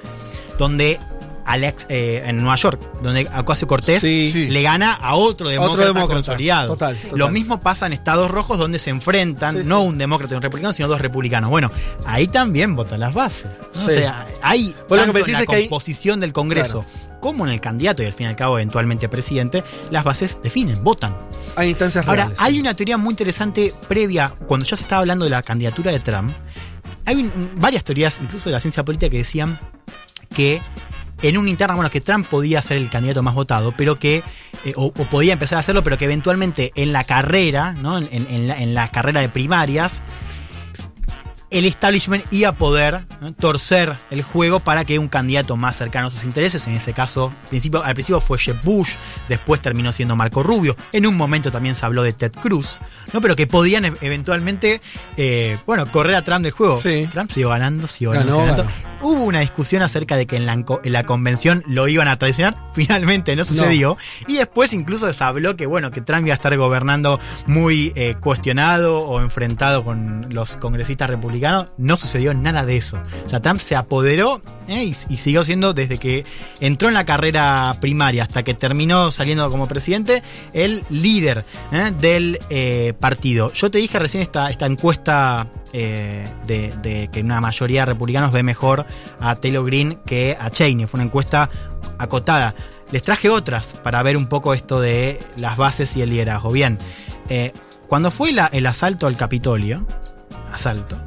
Donde 0.58 0.99
Alex, 1.45 1.86
eh, 1.89 2.23
en 2.25 2.38
Nueva 2.38 2.56
York, 2.56 2.80
donde 3.01 3.27
Ocasio 3.38 3.67
Cortés 3.67 4.01
Sí. 4.01 4.47
Le 4.49 4.62
gana 4.62 4.93
a 4.93 5.15
otro 5.15 5.49
demócrata, 5.49 5.88
demócrata. 5.88 6.13
consolidado. 6.13 6.67
Total, 6.73 6.95
total. 6.95 7.17
Lo 7.19 7.30
mismo 7.30 7.62
pasa 7.62 7.86
en 7.88 7.93
estados 7.93 8.30
rojos 8.32 8.58
donde 8.60 8.80
se 8.80 8.89
enfrentan 8.91 9.58
Sí, 9.58 9.62
no 9.65 9.82
sí. 9.82 9.88
un 9.88 9.97
demócrata 9.97 10.34
y 10.34 10.38
un 10.38 10.43
republicano, 10.43 10.73
sino 10.73 10.88
dos 10.88 11.01
republicanos. 11.01 11.49
Bueno, 11.49 11.71
ahí 12.06 12.27
también 12.27 12.75
votan 12.75 12.99
las 12.99 13.13
bases. 13.13 13.45
¿no? 13.75 13.82
O 13.82 13.89
sea, 13.89 14.27
hay 14.41 14.67
Vos 14.88 14.97
lo 14.99 15.06
que 15.06 15.12
tanto 15.13 15.19
en 15.27 15.32
la 15.34 15.39
es 15.41 15.47
que 15.47 15.56
hay- 15.56 15.63
composición 15.67 16.19
del 16.19 16.34
Congreso 16.34 16.86
como 17.19 17.45
en 17.45 17.51
el 17.54 17.62
candidato 17.62 18.01
y 18.01 18.08
al 18.08 18.13
fin 18.13 18.25
y 18.25 18.30
al 18.30 18.36
cabo 18.36 18.58
eventualmente 18.58 19.08
presidente, 19.08 19.63
las 19.91 20.04
bases 20.04 20.39
definen, 20.41 20.84
votan. 20.84 21.15
Hay 21.56 21.69
instancias 21.69 22.08
Ahora, 22.08 22.23
reales. 22.23 22.39
hay 22.41 22.54
sí. 22.56 22.60
una 22.62 22.73
teoría 22.73 22.97
muy 22.97 23.12
interesante 23.12 23.71
previa, 23.88 24.30
cuando 24.47 24.65
ya 24.65 24.75
se 24.75 24.82
estaba 24.82 25.01
hablando 25.01 25.25
de 25.25 25.30
la 25.32 25.43
candidatura 25.43 25.91
de 25.91 25.99
Trump, 25.99 26.34
hay 27.06 27.15
un- 27.17 27.51
varias 27.58 27.84
teorías, 27.84 28.19
incluso 28.23 28.49
de 28.49 28.54
la 28.54 28.60
ciencia 28.60 28.84
política, 28.84 29.10
que 29.12 29.17
decían 29.19 29.60
que 30.34 30.62
en 31.21 31.38
una 31.38 31.49
interna, 31.49 31.75
bueno, 31.75 31.89
que 31.89 32.01
Trump 32.01 32.27
podía 32.27 32.62
ser 32.62 32.77
el 32.77 32.89
candidato 32.89 33.23
más 33.23 33.36
votado, 33.36 33.73
pero 33.75 33.99
que, 33.99 34.23
eh, 34.65 34.73
o, 34.75 34.91
podía 34.91 35.34
empezar 35.34 35.57
a 35.57 35.60
hacerlo, 35.60 35.84
pero 35.84 35.97
que 35.97 36.05
eventualmente 36.05 36.71
en 36.75 36.93
la 36.93 37.03
carrera, 37.03 37.73
¿no? 37.73 37.97
En, 37.97 38.10
en 38.12 38.73
la 38.73 38.89
carrera 38.91 39.21
de 39.21 39.29
primarias, 39.29 40.01
el 41.51 41.65
establishment 41.65 42.23
iba 42.31 42.49
a 42.49 42.55
poder 42.55 43.05
¿no? 43.19 43.33
torcer 43.33 43.95
el 44.09 44.23
juego 44.23 44.59
para 44.59 44.85
que 44.85 44.97
un 44.99 45.07
candidato 45.09 45.57
más 45.57 45.75
cercano 45.77 46.07
a 46.07 46.09
sus 46.09 46.23
intereses, 46.23 46.65
en 46.67 46.73
ese 46.73 46.93
caso, 46.93 47.33
al 47.43 47.49
principio, 47.49 47.83
al 47.83 47.93
principio 47.93 48.21
fue 48.21 48.37
Jeb 48.37 48.61
Bush, 48.63 48.93
después 49.29 49.61
terminó 49.61 49.91
siendo 49.91 50.15
Marco 50.15 50.43
Rubio, 50.43 50.75
en 50.91 51.05
un 51.05 51.15
momento 51.17 51.51
también 51.51 51.75
se 51.75 51.85
habló 51.85 52.03
de 52.03 52.13
Ted 52.13 52.31
Cruz, 52.31 52.77
¿no? 53.13 53.21
pero 53.21 53.35
que 53.35 53.47
podían 53.47 53.85
e- 53.85 53.93
eventualmente, 54.01 54.81
eh, 55.17 55.57
bueno, 55.65 55.91
correr 55.91 56.15
a 56.15 56.21
Trump 56.23 56.43
del 56.43 56.51
juego. 56.53 56.79
Sí. 56.79 57.07
Trump 57.11 57.29
siguió 57.31 57.49
ganando, 57.49 57.87
siguió 57.87 58.11
ganando, 58.11 58.37
Ganó, 58.37 58.53
siguió 58.55 58.65
ganando. 58.65 59.07
hubo 59.07 59.23
una 59.25 59.41
discusión 59.41 59.81
acerca 59.81 60.15
de 60.15 60.25
que 60.27 60.37
en 60.37 60.45
la, 60.45 60.53
en 60.53 60.93
la 60.93 61.03
convención 61.05 61.63
lo 61.67 61.87
iban 61.87 62.07
a 62.07 62.17
traicionar. 62.17 62.55
Finalmente 62.73 63.35
no 63.35 63.43
sucedió. 63.43 63.97
Y 64.27 64.35
después 64.35 64.73
incluso 64.73 65.11
se 65.11 65.23
habló 65.23 65.57
que, 65.57 65.65
bueno, 65.65 65.91
que 65.91 65.99
Trump 66.01 66.25
iba 66.25 66.33
a 66.33 66.35
estar 66.35 66.55
gobernando 66.55 67.19
muy 67.45 67.91
eh, 67.95 68.15
cuestionado 68.21 68.99
o 69.01 69.19
enfrentado 69.21 69.83
con 69.83 70.27
los 70.29 70.55
congresistas 70.57 71.09
republicanos. 71.09 71.40
No 71.77 71.95
sucedió 71.95 72.34
nada 72.34 72.65
de 72.65 72.77
eso. 72.77 72.97
O 73.25 73.30
sea, 73.30 73.41
Trump 73.41 73.60
se 73.60 73.75
apoderó 73.75 74.41
eh, 74.67 74.93
y, 75.10 75.17
siguió 75.17 75.43
siendo 75.43 75.73
desde 75.73 75.97
que 75.97 76.23
entró 76.60 76.88
en 76.88 76.93
la 76.93 77.06
carrera 77.06 77.75
primaria 77.82 78.23
hasta 78.23 78.43
que 78.43 78.54
terminó 78.54 79.12
saliendo 79.12 79.49
como 79.49 79.67
presidente 79.67 80.21
el 80.54 80.84
líder 80.89 81.43
eh, 81.71 81.91
del 81.99 82.39
eh, 82.49 82.93
partido. 82.99 83.51
Yo 83.54 83.71
te 83.71 83.80
dije 83.80 83.97
recién 83.97 84.21
esta, 84.21 84.51
esta 84.51 84.65
encuesta 84.65 85.47
de, 85.73 87.10
que 87.12 87.21
una 87.21 87.39
mayoría 87.39 87.82
de 87.82 87.86
republicanos 87.86 88.32
ve 88.34 88.43
mejor 88.43 88.86
a 89.19 89.36
Taylor 89.36 89.65
Green 89.65 89.97
que 90.06 90.38
a 90.39 90.51
Cheney. 90.51 90.86
Fue 90.86 90.99
una 90.99 91.06
encuesta 91.06 91.49
acotada. 91.97 92.54
Les 92.91 93.01
traje 93.01 93.30
otras 93.30 93.67
para 93.84 94.04
ver 94.04 94.17
un 94.17 94.27
poco 94.27 94.54
esto 94.54 94.80
de 94.80 95.19
las 95.38 95.56
bases 95.58 95.95
y 95.95 96.01
el 96.01 96.10
liderazgo. 96.10 96.51
Bien, 96.51 96.77
cuando 97.88 98.12
fue 98.12 98.32
el 98.51 98.65
asalto 98.67 99.08
al 99.08 99.15
Capitolio, 99.15 99.88
asalto, 100.51 100.97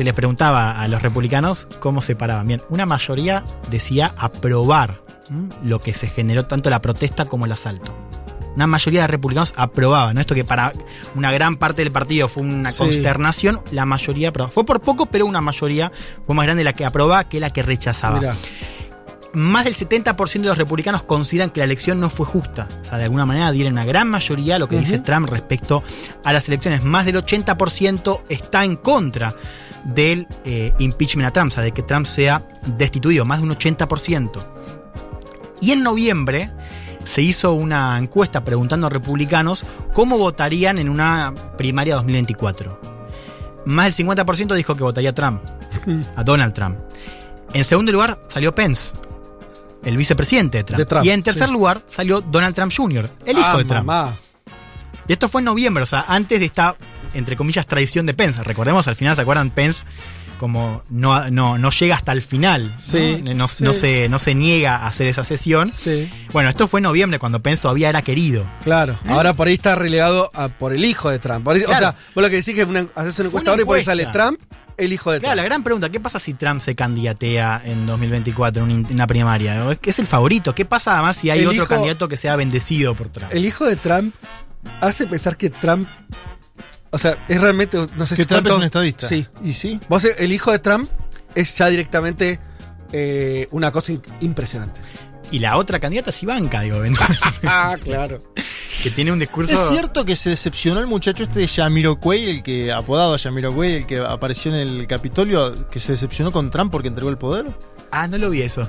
se 0.00 0.04
les 0.04 0.14
preguntaba 0.14 0.70
a 0.80 0.88
los 0.88 1.02
republicanos 1.02 1.68
cómo 1.78 2.00
se 2.00 2.16
paraban. 2.16 2.46
Bien, 2.48 2.62
una 2.70 2.86
mayoría 2.86 3.44
decía 3.68 4.14
aprobar 4.16 5.02
¿m? 5.28 5.50
lo 5.62 5.78
que 5.78 5.92
se 5.92 6.08
generó, 6.08 6.46
tanto 6.46 6.70
la 6.70 6.80
protesta 6.80 7.26
como 7.26 7.44
el 7.44 7.52
asalto. 7.52 7.94
Una 8.56 8.66
mayoría 8.66 9.02
de 9.02 9.08
republicanos 9.08 9.52
aprobaba, 9.58 10.14
¿no? 10.14 10.22
Esto 10.22 10.34
que 10.34 10.42
para 10.42 10.72
una 11.14 11.30
gran 11.32 11.58
parte 11.58 11.82
del 11.84 11.92
partido 11.92 12.28
fue 12.30 12.44
una 12.44 12.72
Sí. 12.72 12.78
consternación, 12.78 13.60
la 13.72 13.84
mayoría 13.84 14.30
aprobaba. 14.30 14.52
Fue 14.52 14.64
por 14.64 14.80
poco, 14.80 15.04
pero 15.04 15.26
una 15.26 15.42
mayoría 15.42 15.92
fue 16.24 16.34
más 16.34 16.46
grande 16.46 16.64
la 16.64 16.72
que 16.72 16.86
aprobaba 16.86 17.24
que 17.28 17.38
la 17.38 17.50
que 17.52 17.60
rechazaba 17.62 18.18
Mirá. 18.20 18.36
más 19.34 19.64
del 19.66 19.74
70% 19.74 20.40
de 20.40 20.48
los 20.48 20.56
republicanos 20.58 21.02
consideran 21.02 21.50
que 21.50 21.60
la 21.60 21.64
elección 21.64 22.00
no 22.00 22.08
fue 22.08 22.24
justa. 22.24 22.68
O 22.80 22.84
sea, 22.86 22.96
de 22.96 23.04
alguna 23.04 23.26
manera 23.26 23.52
dieron 23.52 23.74
una 23.74 23.84
gran 23.84 24.08
mayoría 24.08 24.56
a 24.56 24.58
lo 24.58 24.66
que 24.66 24.78
dice 24.78 24.98
Trump 24.98 25.28
respecto 25.28 25.82
a 26.24 26.32
las 26.32 26.48
elecciones. 26.48 26.84
Más 26.84 27.04
del 27.04 27.16
80% 27.16 28.22
está 28.30 28.64
en 28.64 28.76
contra 28.76 29.36
del 29.84 30.26
eh, 30.44 30.72
impeachment 30.78 31.28
a 31.28 31.32
Trump, 31.32 31.50
o 31.50 31.54
sea, 31.54 31.62
de 31.62 31.72
que 31.72 31.82
Trump 31.82 32.06
sea 32.06 32.46
destituido, 32.76 33.24
más 33.24 33.38
de 33.40 33.44
un 33.48 33.54
80%. 33.54 34.30
Y 35.60 35.72
en 35.72 35.82
noviembre 35.82 36.50
se 37.04 37.22
hizo 37.22 37.52
una 37.52 37.98
encuesta 37.98 38.44
preguntando 38.44 38.86
a 38.86 38.90
republicanos 38.90 39.64
cómo 39.92 40.16
votarían 40.18 40.78
en 40.78 40.88
una 40.88 41.34
primaria 41.56 41.96
2024. 41.96 42.80
Más 43.66 43.96
del 43.96 44.06
50% 44.06 44.54
dijo 44.54 44.74
que 44.74 44.82
votaría 44.82 45.10
a 45.10 45.14
Trump, 45.14 45.42
a 46.16 46.24
Donald 46.24 46.54
Trump. 46.54 46.78
En 47.52 47.64
segundo 47.64 47.90
lugar 47.92 48.20
salió 48.28 48.54
Pence, 48.54 48.92
el 49.82 49.96
vicepresidente 49.96 50.58
de 50.58 50.64
Trump. 50.64 50.78
De 50.78 50.86
Trump, 50.86 51.04
y 51.04 51.10
en 51.10 51.22
tercer 51.22 51.46
sí. 51.48 51.52
lugar 51.52 51.82
salió 51.88 52.20
Donald 52.20 52.54
Trump 52.54 52.72
Jr., 52.74 53.10
el 53.26 53.36
hijo 53.38 53.46
Ah, 53.46 53.56
de 53.58 53.64
Trump. 53.64 53.84
mamá. 53.86 54.16
Y 55.08 55.12
esto 55.12 55.28
fue 55.28 55.40
en 55.40 55.46
noviembre, 55.46 55.82
o 55.82 55.86
sea, 55.86 56.04
antes 56.06 56.38
de 56.38 56.46
esta, 56.46 56.76
entre 57.14 57.36
comillas, 57.36 57.66
traición 57.66 58.06
de 58.06 58.14
Pence. 58.14 58.42
Recordemos, 58.42 58.86
al 58.88 58.96
final, 58.96 59.16
¿se 59.16 59.22
acuerdan? 59.22 59.50
Pence 59.50 59.84
como 60.38 60.82
no, 60.88 61.28
no, 61.30 61.58
no 61.58 61.68
llega 61.70 61.96
hasta 61.96 62.12
el 62.12 62.22
final. 62.22 62.72
Sí, 62.78 63.20
¿no? 63.22 63.34
No, 63.34 63.48
sí. 63.48 63.62
no 63.62 63.74
se, 63.74 64.08
no 64.08 64.18
se 64.18 64.34
niega 64.34 64.76
a 64.76 64.86
hacer 64.86 65.06
esa 65.06 65.22
sesión. 65.22 65.70
Sí, 65.76 66.10
Bueno, 66.32 66.48
esto 66.48 66.66
fue 66.66 66.80
en 66.80 66.84
noviembre, 66.84 67.18
cuando 67.18 67.40
Pence 67.42 67.60
todavía 67.60 67.90
era 67.90 68.00
querido. 68.00 68.46
claro. 68.62 68.98
Ahora 69.06 69.34
por 69.34 69.48
ahí 69.48 69.54
está 69.54 69.74
relegado 69.74 70.30
a- 70.32 70.48
por 70.48 70.72
el 70.72 70.84
hijo 70.86 71.10
de 71.10 71.18
Trump. 71.18 71.44
Por 71.44 71.56
ahí- 71.56 71.62
Claro. 71.62 71.76
O 71.88 71.90
sea, 71.92 71.96
vos 72.14 72.22
lo 72.24 72.30
que 72.30 72.36
decís 72.36 72.54
que 72.54 72.64
una, 72.64 72.86
haces 72.94 73.18
una 73.18 73.28
encuesta 73.28 73.50
ahora 73.50 73.62
y 73.62 73.64
por 73.66 73.76
ahí 73.76 73.84
sale 73.84 74.06
Trump, 74.06 74.40
el 74.78 74.94
hijo 74.94 75.12
de 75.12 75.18
Claro, 75.20 75.34
la 75.34 75.42
Trump. 75.42 75.50
gran 75.50 75.62
pregunta, 75.62 75.90
¿qué 75.90 76.00
pasa 76.00 76.18
si 76.18 76.32
Trump 76.32 76.62
se 76.62 76.74
candidatea 76.74 77.60
en 77.66 77.84
2024 77.84 78.64
en 78.64 78.70
un- 78.72 78.86
en 78.86 78.94
una 78.94 79.06
primaria? 79.06 79.66
¿Qué 79.78 79.90
es 79.90 79.98
el 79.98 80.06
favorito? 80.06 80.54
¿Qué 80.54 80.64
pasa 80.64 80.94
además 80.94 81.18
si 81.18 81.28
hay 81.28 81.40
El 81.40 81.48
otro 81.48 81.64
hijo- 81.64 81.66
candidato 81.74 82.08
que 82.08 82.16
sea 82.16 82.34
bendecido 82.36 82.94
por 82.94 83.10
Trump? 83.10 83.30
El 83.34 83.44
hijo 83.44 83.66
de 83.66 83.76
Trump 83.76 84.14
hace 84.80 85.06
pensar 85.06 85.36
que 85.36 85.50
Trump. 85.50 85.86
O 86.90 86.98
sea, 86.98 87.24
es 87.28 87.40
realmente. 87.40 87.78
No 87.96 88.06
sé 88.06 88.16
Que 88.16 88.22
si 88.22 88.26
Trump 88.28 88.46
es 88.46 88.52
un 88.52 88.62
estadista. 88.64 89.06
Sí. 89.08 89.26
¿Y 89.44 89.52
sí? 89.52 89.80
Vos, 89.88 90.04
el 90.04 90.32
hijo 90.32 90.50
de 90.52 90.58
Trump 90.58 90.88
es 91.34 91.54
ya 91.54 91.68
directamente 91.68 92.40
eh, 92.92 93.46
una 93.52 93.70
cosa 93.70 93.92
in- 93.92 94.02
impresionante. 94.20 94.80
Y 95.30 95.38
la 95.38 95.56
otra 95.58 95.78
candidata 95.78 96.10
es 96.10 96.20
Ivanka, 96.24 96.62
digo, 96.62 96.78
Ah, 97.44 97.76
claro. 97.84 98.20
que 98.82 98.90
tiene 98.90 99.12
un 99.12 99.20
discurso... 99.20 99.52
¿Es 99.52 99.68
cierto 99.68 100.04
que 100.04 100.16
se 100.16 100.30
decepcionó 100.30 100.80
el 100.80 100.88
muchacho 100.88 101.22
este 101.22 101.38
de 101.38 101.46
Jamiroquai, 101.46 102.28
el 102.30 102.42
que, 102.42 102.72
apodado 102.72 103.16
Jamiroquai, 103.16 103.76
el 103.76 103.86
que 103.86 103.98
apareció 103.98 104.52
en 104.52 104.58
el 104.58 104.88
Capitolio, 104.88 105.54
que 105.70 105.78
se 105.78 105.92
decepcionó 105.92 106.32
con 106.32 106.50
Trump 106.50 106.72
porque 106.72 106.88
entregó 106.88 107.10
el 107.10 107.18
poder? 107.18 107.46
Ah, 107.92 108.08
no 108.08 108.18
lo 108.18 108.28
vi 108.30 108.42
eso. 108.42 108.68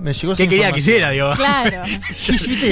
Me 0.00 0.12
llegó 0.12 0.34
¿Qué 0.34 0.48
quería 0.48 0.72
que 0.72 0.80
hiciera, 0.80 1.10
digo? 1.10 1.32
Claro. 1.36 1.82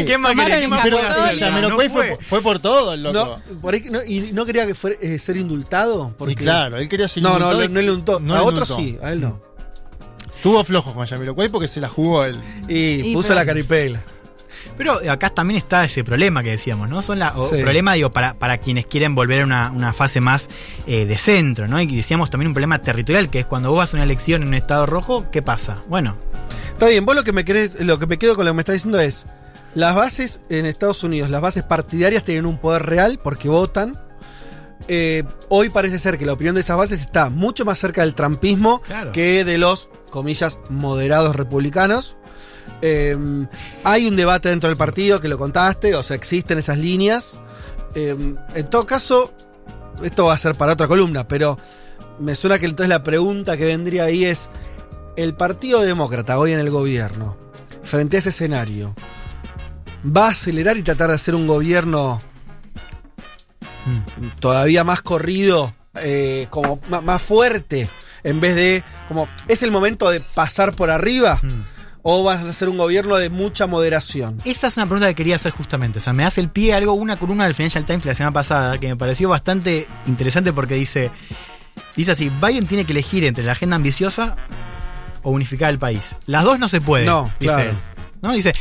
¿Qué 0.06 0.18
más, 0.18 0.34
querés? 0.34 0.56
¿Qué 0.58 0.64
el 0.64 0.68
más 0.68 0.80
Pero? 0.82 0.98
Jamiroquai 1.38 1.88
No 1.88 1.94
fue, 1.94 2.18
fue 2.28 2.40
por 2.42 2.58
todo 2.58 2.94
el 2.94 3.02
loco. 3.02 3.40
No, 3.48 3.60
por 3.60 3.74
ahí, 3.74 3.82
no, 3.90 4.02
y 4.04 4.32
no 4.32 4.46
quería 4.46 4.66
que 4.66 4.74
fuera, 4.74 4.96
eh, 5.00 5.18
ser 5.18 5.36
indultado. 5.36 6.14
Porque... 6.16 6.32
y 6.32 6.36
claro, 6.36 6.78
él 6.78 6.88
quería 6.88 7.08
No, 7.20 7.30
no, 7.38 7.52
indultado 7.52 7.58
no, 7.58 7.64
y- 7.64 7.68
no 7.68 7.80
le 7.80 7.92
untó. 7.92 8.20
no 8.20 8.34
a 8.34 8.38
indultó. 8.64 8.76
sí, 8.76 8.98
a 9.02 9.12
él 9.12 9.20
no. 9.20 9.40
Tuvo 10.42 10.64
flojo 10.64 10.94
con 10.94 11.06
Jamiroquai 11.06 11.48
porque 11.50 11.68
se 11.68 11.80
la 11.80 11.88
jugó 11.88 12.24
él. 12.24 12.40
Y, 12.68 13.10
Y 13.10 13.14
puso 13.14 13.28
pero- 13.28 13.40
la 13.40 13.46
caripela. 13.46 14.02
Pero 14.76 14.98
acá 15.10 15.30
también 15.30 15.58
está 15.58 15.84
ese 15.84 16.04
problema 16.04 16.42
que 16.42 16.50
decíamos, 16.50 16.88
¿no? 16.88 17.02
Son 17.02 17.18
la, 17.18 17.30
Sí. 17.50 17.56
problema, 17.62 17.94
digo, 17.94 18.10
para, 18.10 18.34
para 18.34 18.58
quienes 18.58 18.86
quieren 18.86 19.14
volver 19.14 19.42
a 19.42 19.44
una, 19.44 19.70
una 19.70 19.92
fase 19.92 20.20
más 20.20 20.48
eh, 20.86 21.04
de 21.06 21.18
centro, 21.18 21.68
¿no? 21.68 21.80
Y 21.80 21.86
decíamos 21.96 22.30
también 22.30 22.48
un 22.48 22.54
problema 22.54 22.78
territorial, 22.80 23.30
que 23.30 23.40
es 23.40 23.46
cuando 23.46 23.68
vos 23.70 23.78
vas 23.78 23.92
a 23.94 23.96
una 23.96 24.04
elección 24.04 24.42
en 24.42 24.48
un 24.48 24.54
estado 24.54 24.86
rojo, 24.86 25.26
¿qué 25.30 25.42
pasa? 25.42 25.78
Bueno, 25.88 26.16
Está 26.72 26.86
bien, 26.88 27.04
vos 27.04 27.14
lo 27.14 27.24
que 27.24 27.32
me 27.32 27.44
querés, 27.44 27.78
lo 27.84 27.98
que 27.98 28.06
me 28.06 28.18
quedo 28.18 28.34
con 28.36 28.46
lo 28.46 28.52
que 28.52 28.54
me 28.56 28.60
estás 28.62 28.72
diciendo 28.74 28.98
es. 29.00 29.26
Las 29.74 29.94
bases 29.94 30.40
en 30.48 30.64
Estados 30.64 31.04
Unidos, 31.04 31.28
las 31.28 31.42
bases 31.42 31.62
partidarias 31.62 32.24
tienen 32.24 32.46
un 32.46 32.56
poder 32.58 32.84
real 32.86 33.20
porque 33.22 33.48
votan. 33.50 33.98
Eh, 34.88 35.24
hoy 35.50 35.68
parece 35.68 35.98
ser 35.98 36.16
que 36.16 36.24
la 36.24 36.32
opinión 36.32 36.54
de 36.54 36.62
esas 36.62 36.76
bases 36.78 37.02
está 37.02 37.28
mucho 37.28 37.64
más 37.66 37.78
cerca 37.78 38.00
del 38.00 38.14
trampismo 38.14 38.80
Claro. 38.80 39.12
que 39.12 39.44
de 39.44 39.58
los, 39.58 39.90
comillas, 40.10 40.58
moderados 40.70 41.36
republicanos. 41.36 42.16
Eh, 42.82 43.16
hay 43.84 44.06
un 44.06 44.16
debate 44.16 44.48
dentro 44.48 44.68
del 44.68 44.76
partido 44.76 45.20
que 45.20 45.28
lo 45.28 45.38
contaste, 45.38 45.94
o 45.94 46.02
sea, 46.02 46.16
existen 46.16 46.58
esas 46.58 46.78
líneas. 46.78 47.38
Eh, 47.94 48.16
en 48.54 48.70
todo 48.70 48.86
caso, 48.86 49.32
esto 50.02 50.26
va 50.26 50.34
a 50.34 50.38
ser 50.38 50.54
para 50.54 50.72
otra 50.72 50.88
columna, 50.88 51.26
pero 51.28 51.58
me 52.18 52.34
suena 52.34 52.58
que 52.58 52.66
entonces 52.66 52.88
la 52.88 53.02
pregunta 53.02 53.56
que 53.56 53.64
vendría 53.64 54.04
ahí 54.04 54.24
es, 54.24 54.50
el 55.16 55.34
Partido 55.34 55.80
Demócrata 55.80 56.38
hoy 56.38 56.52
en 56.52 56.60
el 56.60 56.70
gobierno, 56.70 57.36
frente 57.82 58.16
a 58.16 58.20
ese 58.20 58.30
escenario, 58.30 58.94
va 60.04 60.26
a 60.26 60.30
acelerar 60.30 60.76
y 60.76 60.82
tratar 60.82 61.08
de 61.08 61.16
hacer 61.16 61.34
un 61.34 61.46
gobierno 61.46 62.20
todavía 64.38 64.84
más 64.84 65.02
corrido, 65.02 65.74
eh, 65.96 66.46
como 66.50 66.80
más 67.02 67.22
fuerte, 67.22 67.88
en 68.22 68.40
vez 68.40 68.54
de 68.54 68.84
como 69.08 69.28
es 69.48 69.62
el 69.62 69.70
momento 69.70 70.10
de 70.10 70.20
pasar 70.20 70.74
por 70.74 70.90
arriba, 70.90 71.40
o 72.02 72.24
vas 72.24 72.40
a 72.40 72.48
hacer 72.48 72.68
un 72.68 72.78
gobierno 72.78 73.16
de 73.16 73.30
mucha 73.30 73.66
moderación. 73.66 74.38
esa 74.44 74.68
es 74.68 74.76
una 74.76 74.86
pregunta 74.86 75.08
que 75.08 75.14
quería 75.14 75.36
hacer 75.36 75.52
justamente. 75.52 75.98
O 75.98 76.02
sea, 76.02 76.12
me 76.12 76.24
hace 76.24 76.40
el 76.40 76.48
pie 76.48 76.74
algo, 76.74 76.92
una 76.94 77.16
columna 77.16 77.44
del 77.44 77.54
Financial 77.54 77.84
Times 77.84 78.04
la 78.04 78.14
semana 78.14 78.32
pasada, 78.32 78.78
que 78.78 78.88
me 78.88 78.96
pareció 78.96 79.28
bastante 79.28 79.86
interesante 80.06 80.52
porque 80.52 80.74
dice, 80.74 81.10
dice 81.96 82.12
así, 82.12 82.30
Biden 82.30 82.66
tiene 82.66 82.84
que 82.84 82.92
elegir 82.92 83.24
entre 83.24 83.44
la 83.44 83.52
agenda 83.52 83.76
ambiciosa 83.76 84.36
o 85.22 85.30
unificar 85.30 85.70
el 85.70 85.78
país. 85.78 86.16
Las 86.26 86.44
dos 86.44 86.58
no 86.58 86.68
se 86.68 86.80
pueden. 86.80 87.06
No, 87.06 87.30
dice 87.38 87.54
claro. 87.54 87.70
él. 87.70 87.76
¿No? 88.22 88.32
Dice, 88.32 88.52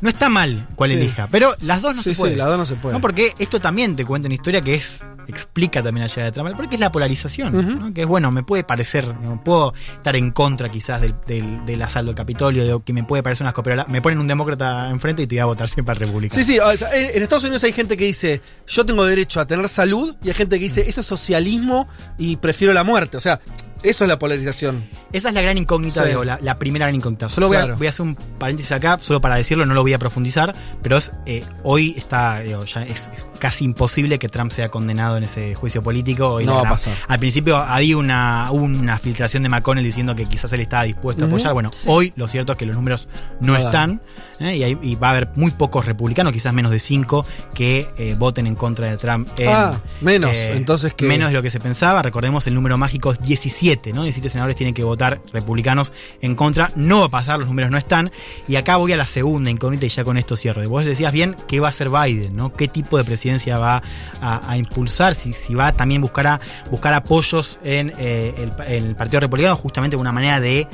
no 0.00 0.08
está 0.08 0.28
mal 0.28 0.66
cuál 0.76 0.90
Sí. 0.90 0.96
elija, 0.96 1.28
pero 1.30 1.54
las 1.60 1.82
dos 1.82 1.96
no 1.96 2.02
sí, 2.02 2.14
se 2.14 2.20
pueden. 2.20 2.34
sí, 2.34 2.38
las 2.38 2.48
dos 2.48 2.58
no 2.58 2.64
se 2.64 2.76
pueden. 2.76 2.94
No, 2.96 3.00
porque 3.00 3.34
esto 3.38 3.60
también 3.60 3.96
te 3.96 4.04
cuenta 4.04 4.26
una 4.26 4.34
historia 4.34 4.60
que 4.60 4.74
es 4.74 5.00
explica 5.28 5.82
también 5.82 6.04
allá 6.04 6.24
de 6.24 6.32
Trump, 6.32 6.56
porque 6.56 6.76
es 6.76 6.80
la 6.80 6.90
polarización. 6.90 7.78
¿no? 7.78 7.92
que 7.92 8.00
es 8.02 8.06
bueno, 8.06 8.30
me 8.30 8.42
puede 8.42 8.64
parecer, 8.64 9.06
no 9.20 9.42
puedo 9.44 9.74
estar 9.92 10.16
en 10.16 10.30
contra 10.30 10.70
quizás 10.70 11.02
del, 11.02 11.14
del, 11.26 11.66
del 11.66 11.82
asalto 11.82 12.10
al 12.10 12.16
Capitolio, 12.16 12.64
de 12.64 12.82
que 12.82 12.94
me 12.94 13.04
puede 13.04 13.22
parecer 13.22 13.44
unas 13.44 13.52
copias, 13.52 13.86
me 13.88 14.00
ponen 14.00 14.18
un 14.20 14.26
demócrata 14.26 14.88
enfrente 14.88 15.22
y 15.22 15.26
te 15.26 15.34
voy 15.34 15.40
a 15.40 15.44
votar 15.44 15.68
siempre 15.68 15.92
al 15.92 15.98
republicano. 15.98 16.42
Sí, 16.42 16.50
sí, 16.52 16.58
o 16.58 16.72
sea, 16.74 16.88
en 16.94 17.16
en 17.16 17.22
Estados 17.22 17.44
Unidos 17.44 17.62
hay 17.64 17.72
gente 17.72 17.96
que 17.96 18.06
dice, 18.06 18.40
yo 18.66 18.86
tengo 18.86 19.04
derecho 19.04 19.38
a 19.40 19.46
tener 19.46 19.68
salud, 19.68 20.16
y 20.24 20.28
hay 20.28 20.34
gente 20.34 20.58
que 20.58 20.64
dice, 20.64 20.88
eso 20.88 21.00
es 21.00 21.06
socialismo 21.06 21.88
y 22.16 22.36
prefiero 22.36 22.72
la 22.72 22.84
muerte. 22.84 23.16
O 23.18 23.20
sea, 23.20 23.38
eso 23.82 24.04
es 24.04 24.08
la 24.08 24.18
polarización. 24.18 24.84
Esa 25.12 25.28
es 25.28 25.34
la 25.34 25.42
gran 25.42 25.56
incógnita, 25.56 26.02
Sí. 26.02 26.08
digo, 26.10 26.24
la, 26.24 26.38
la 26.42 26.56
primera 26.58 26.86
gran 26.86 26.94
incógnita. 26.94 27.28
Solo 27.28 27.48
voy, 27.48 27.56
a, 27.56 27.74
voy 27.74 27.86
a 27.86 27.90
hacer 27.90 28.04
un 28.06 28.14
paréntesis 28.14 28.72
acá, 28.72 28.98
solo 29.00 29.20
para 29.20 29.36
decirlo, 29.36 29.64
no 29.66 29.74
lo 29.74 29.82
voy 29.82 29.92
a 29.94 29.98
profundizar, 29.98 30.54
pero 30.82 30.96
es, 30.96 31.12
eh, 31.26 31.42
hoy 31.62 31.94
está, 31.96 32.40
digo, 32.40 32.64
ya 32.64 32.82
es, 32.82 33.10
es 33.16 33.26
casi 33.38 33.64
imposible 33.64 34.18
que 34.18 34.28
Trump 34.28 34.50
sea 34.52 34.68
condenado 34.68 35.16
en 35.16 35.24
ese 35.24 35.54
juicio 35.54 35.82
político. 35.82 36.40
No 36.42 36.52
va 36.54 36.58
a 36.58 36.62
gran- 36.62 36.72
pasar. 36.72 36.94
Al 37.06 37.18
principio 37.18 37.56
había 37.56 37.96
una, 37.96 38.50
una 38.50 38.98
filtración 38.98 39.42
de 39.42 39.48
McConnell 39.48 39.84
diciendo 39.84 40.14
que 40.14 40.24
quizás 40.24 40.52
él 40.52 40.60
estaba 40.60 40.82
dispuesto 40.84 41.24
a 41.24 41.28
apoyar. 41.28 41.52
Bueno, 41.52 41.70
hoy 41.86 42.12
lo 42.16 42.28
cierto 42.28 42.52
es 42.52 42.58
que 42.58 42.66
los 42.66 42.74
números 42.76 43.08
no, 43.40 43.52
No 43.52 43.56
están 43.58 44.00
¿eh? 44.40 44.56
y, 44.56 44.62
hay- 44.64 44.78
y 44.82 44.94
va 44.96 45.08
a 45.08 45.10
haber 45.12 45.28
muy 45.36 45.50
pocos 45.52 45.86
republicanos, 45.86 46.32
quizás 46.32 46.52
menos 46.52 46.70
de 46.72 46.78
cinco, 46.80 47.26
que 47.54 47.86
eh, 47.98 48.14
voten 48.18 48.46
en 48.46 48.54
contra 48.56 48.88
de 48.88 48.96
Trump. 48.96 49.28
en, 49.38 49.48
Ah, 49.48 49.80
menos, 50.00 50.32
entonces 50.34 50.92
que- 50.94 51.06
Menos 51.06 51.30
de 51.30 51.34
lo 51.36 51.42
que 51.42 51.50
se 51.50 51.60
pensaba. 51.60 52.02
Recordemos 52.02 52.46
el 52.46 52.54
número 52.54 52.76
mágico 52.78 53.12
es 53.12 53.20
17, 53.20 53.67
¿no? 53.92 54.02
17 54.02 54.28
senadores 54.28 54.56
tienen 54.56 54.74
que 54.74 54.84
votar 54.84 55.20
republicanos 55.32 55.92
en 56.20 56.34
contra. 56.34 56.72
No 56.76 57.00
va 57.00 57.06
a 57.06 57.10
pasar, 57.10 57.38
los 57.38 57.48
números 57.48 57.70
no 57.70 57.78
están. 57.78 58.10
Y 58.46 58.56
acá 58.56 58.76
voy 58.76 58.92
a 58.92 58.96
la 58.96 59.06
segunda 59.06 59.50
incógnita 59.50 59.86
y 59.86 59.88
ya 59.88 60.04
con 60.04 60.16
esto 60.16 60.36
cierro. 60.36 60.66
Vos 60.68 60.84
decías 60.84 61.12
bien 61.12 61.36
qué 61.46 61.60
va 61.60 61.68
a 61.68 61.70
hacer 61.70 61.90
Biden, 61.90 62.36
¿no? 62.36 62.54
¿Qué 62.54 62.68
tipo 62.68 62.96
de 62.96 63.04
presidencia 63.04 63.58
va 63.58 63.82
a, 64.20 64.50
a 64.50 64.56
impulsar? 64.56 65.14
Si, 65.14 65.32
si 65.32 65.54
va 65.54 65.72
también 65.72 66.00
buscar, 66.00 66.26
a, 66.26 66.40
buscar 66.70 66.94
apoyos 66.94 67.58
en, 67.64 67.92
eh, 67.98 68.34
el, 68.38 68.52
en 68.66 68.84
el 68.84 68.96
Partido 68.96 69.20
Republicano, 69.20 69.56
justamente 69.56 69.96
una 69.96 70.12
manera 70.12 70.40
de 70.40 70.66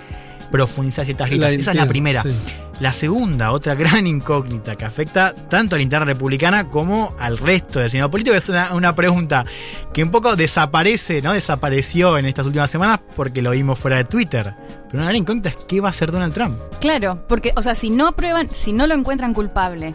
profundizar 0.50 1.04
ciertas 1.04 1.30
listas. 1.30 1.52
Esa 1.52 1.70
es 1.72 1.76
la 1.76 1.86
primera. 1.86 2.22
sí. 2.22 2.34
La 2.80 2.92
segunda, 2.92 3.52
otra 3.52 3.74
gran 3.76 4.06
incógnita 4.06 4.76
que 4.76 4.84
afecta 4.84 5.34
tanto 5.34 5.74
a 5.74 5.78
la 5.78 5.82
interna 5.82 6.06
republicana 6.06 6.68
como 6.68 7.14
al 7.18 7.38
resto 7.38 7.78
del 7.80 7.90
Senado 7.90 8.10
político, 8.10 8.36
es 8.36 8.48
una, 8.48 8.74
una 8.74 8.94
pregunta 8.94 9.44
que 9.92 10.02
un 10.02 10.10
poco 10.10 10.36
desaparece, 10.36 11.22
¿no? 11.22 11.32
Desapareció 11.32 12.18
en 12.18 12.26
estas 12.26 12.46
últimas 12.46 12.70
semanas 12.70 13.00
porque 13.14 13.42
lo 13.42 13.52
vimos 13.52 13.78
fuera 13.78 13.98
de 13.98 14.04
Twitter. 14.04 14.54
Pero 14.86 14.98
una 14.98 15.04
gran 15.04 15.16
incógnita 15.16 15.50
es 15.50 15.56
qué 15.66 15.80
va 15.80 15.88
a 15.88 15.90
hacer 15.90 16.10
Donald 16.10 16.34
Trump. 16.34 16.58
Claro, 16.80 17.24
porque, 17.28 17.52
o 17.56 17.62
sea, 17.62 17.74
si 17.74 17.90
no 17.90 18.08
aprueban, 18.08 18.50
si 18.50 18.72
no 18.72 18.86
lo 18.86 18.94
encuentran 18.94 19.34
culpable, 19.34 19.94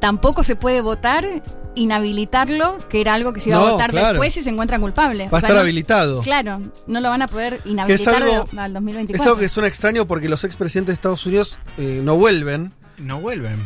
tampoco 0.00 0.42
se 0.42 0.56
puede 0.56 0.80
votar, 0.80 1.42
inhabilitarlo, 1.74 2.78
que 2.88 3.00
era 3.00 3.14
algo 3.14 3.32
que 3.32 3.40
se 3.40 3.50
iba 3.50 3.58
No, 3.58 3.66
a 3.66 3.70
votar 3.72 3.90
claro. 3.90 4.08
después 4.10 4.32
si 4.34 4.42
se 4.42 4.50
encuentra 4.50 4.78
culpable. 4.78 5.24
Va 5.28 5.30
a 5.30 5.36
O 5.38 5.40
sea, 5.40 5.48
estar 5.48 5.54
no- 5.56 5.60
habilitado. 5.62 6.22
Claro, 6.22 6.60
no 6.86 7.00
lo 7.00 7.08
van 7.08 7.22
a 7.22 7.28
poder 7.28 7.54
Que 7.58 7.58
es 7.60 7.66
inhabilitar 7.72 8.14
al 8.16 8.22
es 8.22 8.72
2024. 8.74 9.24
algo 9.24 9.38
que 9.40 9.48
suena 9.48 9.68
extraño 9.68 10.06
porque 10.06 10.28
los 10.28 10.44
expresidentes 10.44 10.88
de 10.88 10.94
Estados 10.94 11.24
Unidos 11.26 11.58
eh, 11.78 12.00
no 12.02 12.16
vuelven. 12.16 12.72
No 12.98 13.20
vuelven. 13.20 13.58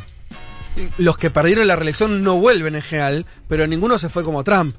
Los 0.96 1.18
que 1.18 1.30
perdieron 1.30 1.66
la 1.66 1.76
reelección 1.76 2.22
no 2.22 2.36
vuelven 2.36 2.76
en 2.76 2.82
general, 2.82 3.26
pero 3.48 3.66
ninguno 3.66 3.98
se 3.98 4.08
fue 4.08 4.22
como 4.22 4.44
Trump, 4.44 4.76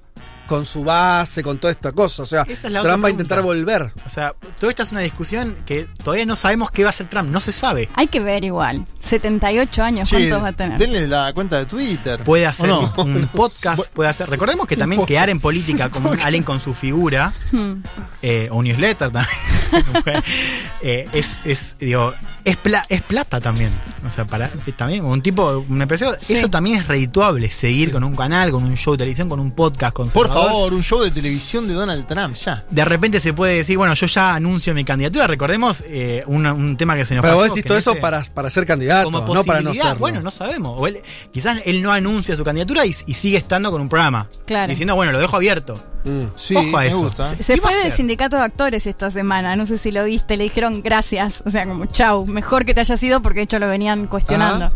con 0.49 0.65
su 0.65 0.83
base, 0.83 1.41
con 1.43 1.59
toda 1.59 1.71
esta 1.71 1.91
cosa. 1.93 2.23
O 2.23 2.25
sea, 2.25 2.41
es 2.47 2.59
Trump 2.61 3.03
va 3.03 3.07
a 3.07 3.11
intentar 3.11 3.41
volver. 3.41 3.93
O 4.05 4.09
sea, 4.09 4.33
toda 4.59 4.71
esta 4.71 4.83
es 4.83 4.91
una 4.91 5.01
discusión 5.01 5.55
que 5.65 5.87
todavía 6.03 6.25
no 6.25 6.35
sabemos 6.35 6.71
qué 6.71 6.83
va 6.83 6.89
a 6.89 6.91
hacer 6.91 7.07
Trump. 7.07 7.29
No 7.29 7.39
se 7.39 7.51
sabe. 7.53 7.87
Hay 7.95 8.07
que 8.07 8.19
ver 8.19 8.43
igual. 8.43 8.85
78 8.97 9.83
años, 9.83 10.09
¿cuántos 10.09 10.43
va 10.43 10.47
a 10.49 10.53
tener? 10.53 10.77
Denle 10.79 11.07
la 11.07 11.31
cuenta 11.33 11.57
de 11.59 11.65
Twitter. 11.67 12.23
Puede 12.23 12.45
hacer 12.47 12.69
un 12.71 13.27
podcast, 13.33 13.87
puede 13.93 14.09
hacer. 14.09 14.29
Recordemos 14.29 14.67
que 14.67 14.75
también 14.75 15.05
quedar 15.05 15.29
en 15.29 15.39
política 15.39 15.89
como 15.89 16.11
alguien 16.23 16.43
con 16.43 16.59
su 16.59 16.73
figura, 16.73 17.31
Hmm. 17.51 17.81
eh, 18.21 18.47
o 18.51 18.57
un 18.57 18.65
newsletter 18.65 19.11
también, 19.11 19.27
eh, 20.81 21.07
es, 21.13 21.39
es, 21.45 21.75
digo, 21.79 22.13
es, 22.43 22.57
pla- 22.57 22.85
es 22.89 23.01
plata 23.01 23.39
también. 23.39 23.71
O 24.05 24.11
sea, 24.11 24.25
para 24.25 24.45
eh, 24.47 24.71
también 24.75 25.03
un 25.05 25.21
tipo, 25.21 25.65
un 25.67 25.81
empresario, 25.81 26.15
Sí. 26.19 26.33
eso 26.33 26.49
también 26.49 26.77
es 26.77 26.87
redituable, 26.87 27.49
seguir 27.51 27.91
con 27.91 28.03
un 28.03 28.15
canal, 28.15 28.51
con 28.51 28.63
un 28.63 28.75
show 28.75 28.93
de 28.93 28.99
televisión, 28.99 29.29
con 29.29 29.39
un 29.39 29.51
podcast, 29.51 29.93
con 29.93 30.09
Por 30.09 30.27
favor, 30.27 30.73
un 30.73 30.81
show 30.83 31.01
de 31.01 31.11
televisión 31.11 31.67
de 31.67 31.73
Donald 31.73 32.07
Trump, 32.07 32.35
ya. 32.35 32.63
De 32.69 32.85
repente 32.85 33.19
se 33.19 33.33
puede 33.33 33.55
decir, 33.55 33.77
bueno, 33.77 33.93
yo 33.93 34.07
ya 34.07 34.35
anuncio 34.35 34.73
mi 34.73 34.83
candidatura. 34.83 35.27
Recordemos 35.27 35.83
eh, 35.87 36.23
un, 36.27 36.45
un 36.45 36.77
tema 36.77 36.95
que 36.95 37.05
se 37.05 37.15
nos 37.15 37.21
Pero 37.23 37.35
pasó, 37.35 37.47
vos 37.47 37.55
decís 37.55 37.67
todo 37.67 37.77
eso 37.77 37.91
ese- 37.91 37.99
para, 38.01 38.23
para 38.33 38.49
ser 38.49 38.65
candidato, 38.65 39.11
como 39.11 39.33
no 39.33 39.43
para 39.43 39.61
no 39.61 39.73
serlo. 39.73 39.95
Bueno, 39.99 40.21
no 40.21 40.31
sabemos. 40.31 40.81
O 40.81 40.87
él- 40.87 41.01
quizás 41.33 41.59
él 41.65 41.81
no 41.81 41.91
anuncia 41.91 42.35
su 42.35 42.43
candidatura 42.43 42.85
y, 42.85 42.95
y 43.05 43.13
sigue 43.13 43.37
estando 43.37 43.71
con 43.71 43.81
un 43.81 43.89
programa. 43.89 44.27
Claro. 44.45 44.69
Diciendo, 44.69 44.95
bueno, 44.95 45.11
lo 45.11 45.19
dejo 45.19 45.35
abierto. 45.35 45.81
Mm. 46.05 46.25
Sí, 46.35 46.55
Ojo 46.55 46.77
a 46.77 46.81
me 46.81 46.87
eso. 46.87 46.99
gusta. 46.99 47.35
Se 47.41 47.55
¿Qué 47.55 47.59
va 47.61 47.69
fue 47.69 47.83
del 47.83 47.91
sindicato 47.91 48.37
de 48.37 48.43
actores 48.43 48.87
esta 48.87 49.11
semana, 49.11 49.55
no 49.55 49.65
sé 49.65 49.77
si 49.77 49.91
lo 49.91 50.03
viste, 50.05 50.37
le 50.37 50.45
dijeron 50.45 50.81
gracias, 50.81 51.43
o 51.45 51.49
sea, 51.49 51.65
como 51.67 51.85
chau, 51.87 52.25
mejor 52.25 52.63
que 52.65 52.73
te 52.73 52.79
haya 52.81 52.95
sido 52.97 53.21
porque 53.21 53.39
de 53.39 53.43
hecho 53.43 53.59
lo 53.59 53.67
venían 53.69 54.07
cuestionando. 54.07 54.65
Ajá. 54.65 54.75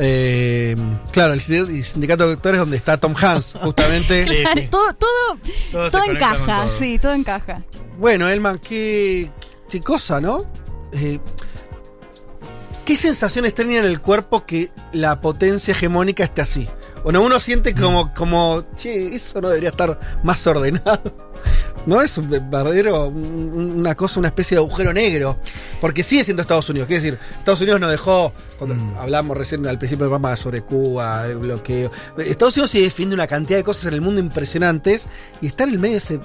Eh, 0.00 0.76
claro, 1.10 1.32
el 1.32 1.40
sindicato, 1.40 2.24
de 2.24 2.30
doctores 2.30 2.60
donde 2.60 2.76
está 2.76 2.98
Tom 2.98 3.14
Hanks, 3.20 3.54
justamente. 3.60 4.24
Sí, 4.28 4.42
Claro, 4.42 4.60
sí. 4.60 4.68
todo, 4.70 4.94
todo, 4.94 5.90
Todo 5.90 6.04
encaja, 6.04 6.64
todo. 6.66 6.78
sí, 6.78 6.98
todo 6.98 7.12
encaja. 7.14 7.62
Bueno, 7.98 8.28
Elman, 8.28 8.58
qué, 8.58 9.30
qué 9.68 9.80
cosa, 9.80 10.20
¿no? 10.20 10.44
Eh, 10.92 11.18
¿Qué 12.84 12.96
sensaciones 12.96 13.54
tenía 13.54 13.80
en 13.80 13.84
el 13.84 14.00
cuerpo 14.00 14.46
que 14.46 14.70
la 14.92 15.20
potencia 15.20 15.72
hegemónica 15.72 16.24
esté 16.24 16.40
así? 16.42 16.68
Bueno, 17.04 17.22
uno 17.22 17.38
siente 17.40 17.74
como, 17.74 18.12
como, 18.14 18.64
che, 18.76 19.14
eso 19.14 19.40
no 19.40 19.48
debería 19.48 19.70
estar 19.70 19.98
más 20.22 20.46
ordenado. 20.46 21.28
¿No? 21.86 22.02
Es 22.02 22.18
un 22.18 22.28
verdadero, 22.28 23.06
un- 23.08 23.74
una 23.78 23.94
cosa, 23.94 24.18
una 24.18 24.28
especie 24.28 24.56
de 24.56 24.62
agujero 24.62 24.92
negro. 24.92 25.38
Porque 25.80 26.02
sigue 26.02 26.24
siendo 26.24 26.42
Estados 26.42 26.68
Unidos. 26.68 26.86
Quiere 26.88 27.02
decir, 27.02 27.18
Estados 27.38 27.60
Unidos 27.62 27.80
no 27.80 27.88
dejó, 27.88 28.32
cuando 28.58 28.74
Mm. 28.74 28.98
hablamos 28.98 29.36
recién 29.38 29.66
al 29.66 29.78
principio 29.78 30.04
del 30.04 30.10
programa 30.10 30.36
sobre 30.36 30.62
Cuba, 30.62 31.26
el 31.26 31.36
bloqueo. 31.38 31.90
Estados 32.18 32.54
Unidos 32.56 32.72
sigue 32.72 32.84
defiende 32.84 33.14
una 33.14 33.26
cantidad 33.26 33.58
de 33.58 33.64
cosas 33.64 33.86
en 33.86 33.94
el 33.94 34.00
mundo 34.00 34.20
impresionantes 34.20 35.06
y 35.40 35.46
está 35.46 35.64
en 35.64 35.70
el 35.70 35.78
medio 35.78 35.94
de 35.94 35.98
ese 35.98 36.20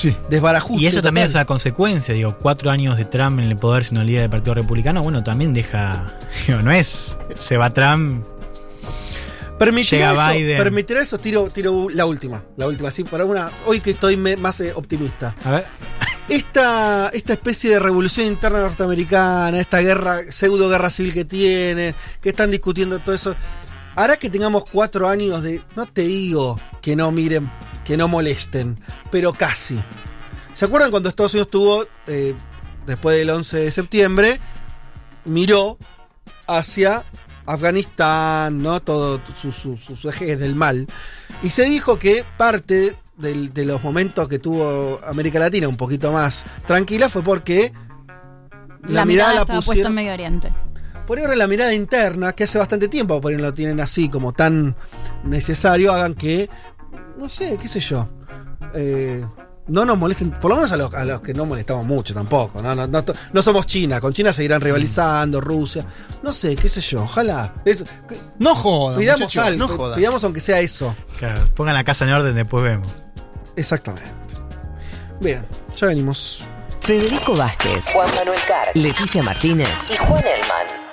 Sí. 0.00 0.16
desbarajuste. 0.30 0.82
Y 0.82 0.86
eso 0.86 1.02
también 1.02 1.26
es 1.26 1.34
una 1.34 1.44
consecuencia, 1.44 2.14
digo, 2.14 2.36
cuatro 2.40 2.70
años 2.70 2.96
de 2.96 3.04
Trump 3.04 3.38
en 3.40 3.46
el 3.46 3.56
poder 3.56 3.84
siendo 3.84 4.04
líder 4.04 4.22
del 4.22 4.30
Partido 4.30 4.54
Republicano, 4.54 5.02
bueno, 5.02 5.22
también 5.22 5.52
deja, 5.52 6.16
digo, 6.46 6.62
no 6.62 6.70
es, 6.70 7.16
se 7.38 7.56
va 7.56 7.72
Trump, 7.74 8.24
Permitirá 9.58 10.12
Llega 10.12 10.28
eso, 10.30 10.38
Biden. 10.38 10.58
permitirá 10.58 11.00
eso, 11.00 11.18
tiro, 11.18 11.48
tiro 11.50 11.88
la 11.90 12.06
última, 12.06 12.44
la 12.56 12.68
última, 12.68 12.92
sí, 12.92 13.02
para 13.02 13.24
una, 13.24 13.50
hoy 13.66 13.80
que 13.80 13.90
estoy 13.90 14.16
me- 14.16 14.36
más 14.36 14.60
eh, 14.60 14.72
optimista. 14.72 15.34
a 15.44 15.50
ver, 15.50 15.66
Esta, 16.28 17.08
esta 17.12 17.32
especie 17.32 17.70
de 17.70 17.78
revolución 17.80 18.26
interna 18.26 18.60
norteamericana, 18.60 19.58
esta 19.58 19.80
guerra, 19.80 20.18
pseudo 20.30 20.68
guerra 20.68 20.90
civil 20.90 21.12
que 21.12 21.24
tienen, 21.24 21.92
que 22.20 22.28
están 22.28 22.50
discutiendo 22.52 23.00
todo 23.00 23.14
eso, 23.16 23.34
hará 23.96 24.16
que 24.16 24.30
tengamos 24.30 24.64
cuatro 24.70 25.08
años 25.08 25.42
de, 25.42 25.60
no 25.74 25.86
te 25.86 26.02
digo 26.02 26.56
que 26.80 26.94
no 26.94 27.10
miren, 27.10 27.50
que 27.88 27.96
no 27.96 28.06
molesten, 28.06 28.78
pero 29.10 29.32
casi. 29.32 29.80
¿Se 30.52 30.66
acuerdan 30.66 30.90
cuando 30.90 31.08
Estados 31.08 31.32
Unidos 31.32 31.48
tuvo, 31.50 31.84
eh, 32.06 32.34
después 32.86 33.16
del 33.18 33.30
11 33.30 33.56
de 33.60 33.70
septiembre, 33.70 34.38
miró 35.24 35.78
hacia 36.46 37.02
Afganistán, 37.46 38.62
¿no? 38.62 38.80
Todo 38.80 39.20
su- 39.40 39.52
su- 39.52 39.76
sus 39.76 40.04
ejes 40.04 40.38
del 40.38 40.54
mal. 40.54 40.86
Y 41.42 41.50
se 41.50 41.64
dijo 41.64 41.98
que 41.98 42.24
parte 42.36 42.96
de 43.16 43.64
los 43.64 43.82
momentos 43.82 44.28
que 44.28 44.38
tuvo 44.38 45.00
América 45.04 45.38
Latina 45.40 45.66
un 45.66 45.76
poquito 45.76 46.12
más 46.12 46.44
tranquila 46.66 47.08
fue 47.08 47.22
porque 47.22 47.72
La, 48.86 49.04
mirada, 49.04 49.34
la 49.34 49.40
estaba 49.40 49.60
pusieron. 49.60 49.90
en 49.92 49.94
Medio 49.96 50.12
Oriente. 50.12 50.52
Por 51.06 51.18
ahora 51.18 51.34
la 51.36 51.46
mirada 51.48 51.72
interna, 51.74 52.32
que 52.34 52.44
hace 52.44 52.58
bastante 52.58 52.86
tiempo, 52.88 53.18
por 53.20 53.32
ahí 53.32 53.38
no 53.38 53.44
lo 53.44 53.54
tienen 53.54 53.80
así 53.80 54.08
como 54.10 54.32
tan 54.34 54.76
necesario, 55.24 55.92
hagan 55.92 56.14
que, 56.14 56.48
no 57.18 57.28
sé, 57.28 57.58
qué 57.60 57.68
sé 57.68 57.80
yo, 57.80 58.08
eh, 58.74 59.24
no 59.66 59.84
nos 59.84 59.98
molesten, 59.98 60.30
por 60.30 60.50
lo 60.50 60.56
menos 60.56 60.72
a 60.72 60.76
los, 60.78 60.94
a 60.94 61.04
los 61.04 61.20
que 61.20 61.34
no 61.34 61.44
molestamos 61.44 61.84
mucho 61.84 62.14
tampoco, 62.14 62.62
¿no? 62.62 62.74
No, 62.74 62.86
no, 62.86 63.04
no 63.32 63.42
somos 63.42 63.66
China, 63.66 64.00
con 64.00 64.12
China 64.14 64.32
seguirán 64.32 64.60
rivalizando, 64.62 65.40
Rusia, 65.40 65.84
no 66.22 66.32
sé, 66.32 66.56
qué 66.56 66.68
sé 66.68 66.80
yo, 66.80 67.02
ojalá. 67.02 67.52
Eso, 67.66 67.84
que- 68.08 68.18
No 68.38 68.54
jodan, 68.54 68.98
pidamos 68.98 69.36
algo, 69.36 69.58
no 69.58 69.68
jodan. 69.76 69.98
pidamos 69.98 70.24
aunque 70.24 70.40
sea 70.40 70.60
eso. 70.60 70.94
claro, 71.18 71.44
pongan 71.54 71.74
la 71.74 71.84
casa 71.84 72.04
en 72.06 72.12
orden, 72.12 72.34
después 72.34 72.64
vemos. 72.64 72.90
Exactamente. 73.56 74.08
Bien, 75.20 75.44
ya 75.76 75.86
venimos. 75.88 76.44
Federico 76.80 77.36
Vázquez, 77.36 77.84
Juan 77.92 78.08
Manuel 78.14 78.38
Carr, 78.46 78.68
Leticia 78.74 79.22
Martínez 79.22 79.68
y 79.92 79.96
Juan 79.96 80.24
Elman. 80.24 80.87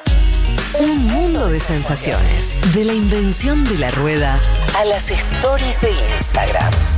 Un 0.80 1.06
mundo 1.06 1.48
de 1.48 1.60
sensaciones. 1.60 2.60
De 2.74 2.84
la 2.84 2.94
invención 2.94 3.64
de 3.64 3.78
la 3.78 3.92
rueda 3.92 4.40
a 4.76 4.86
las 4.86 5.10
stories 5.10 5.80
de 5.80 5.92
Instagram. 6.18 6.95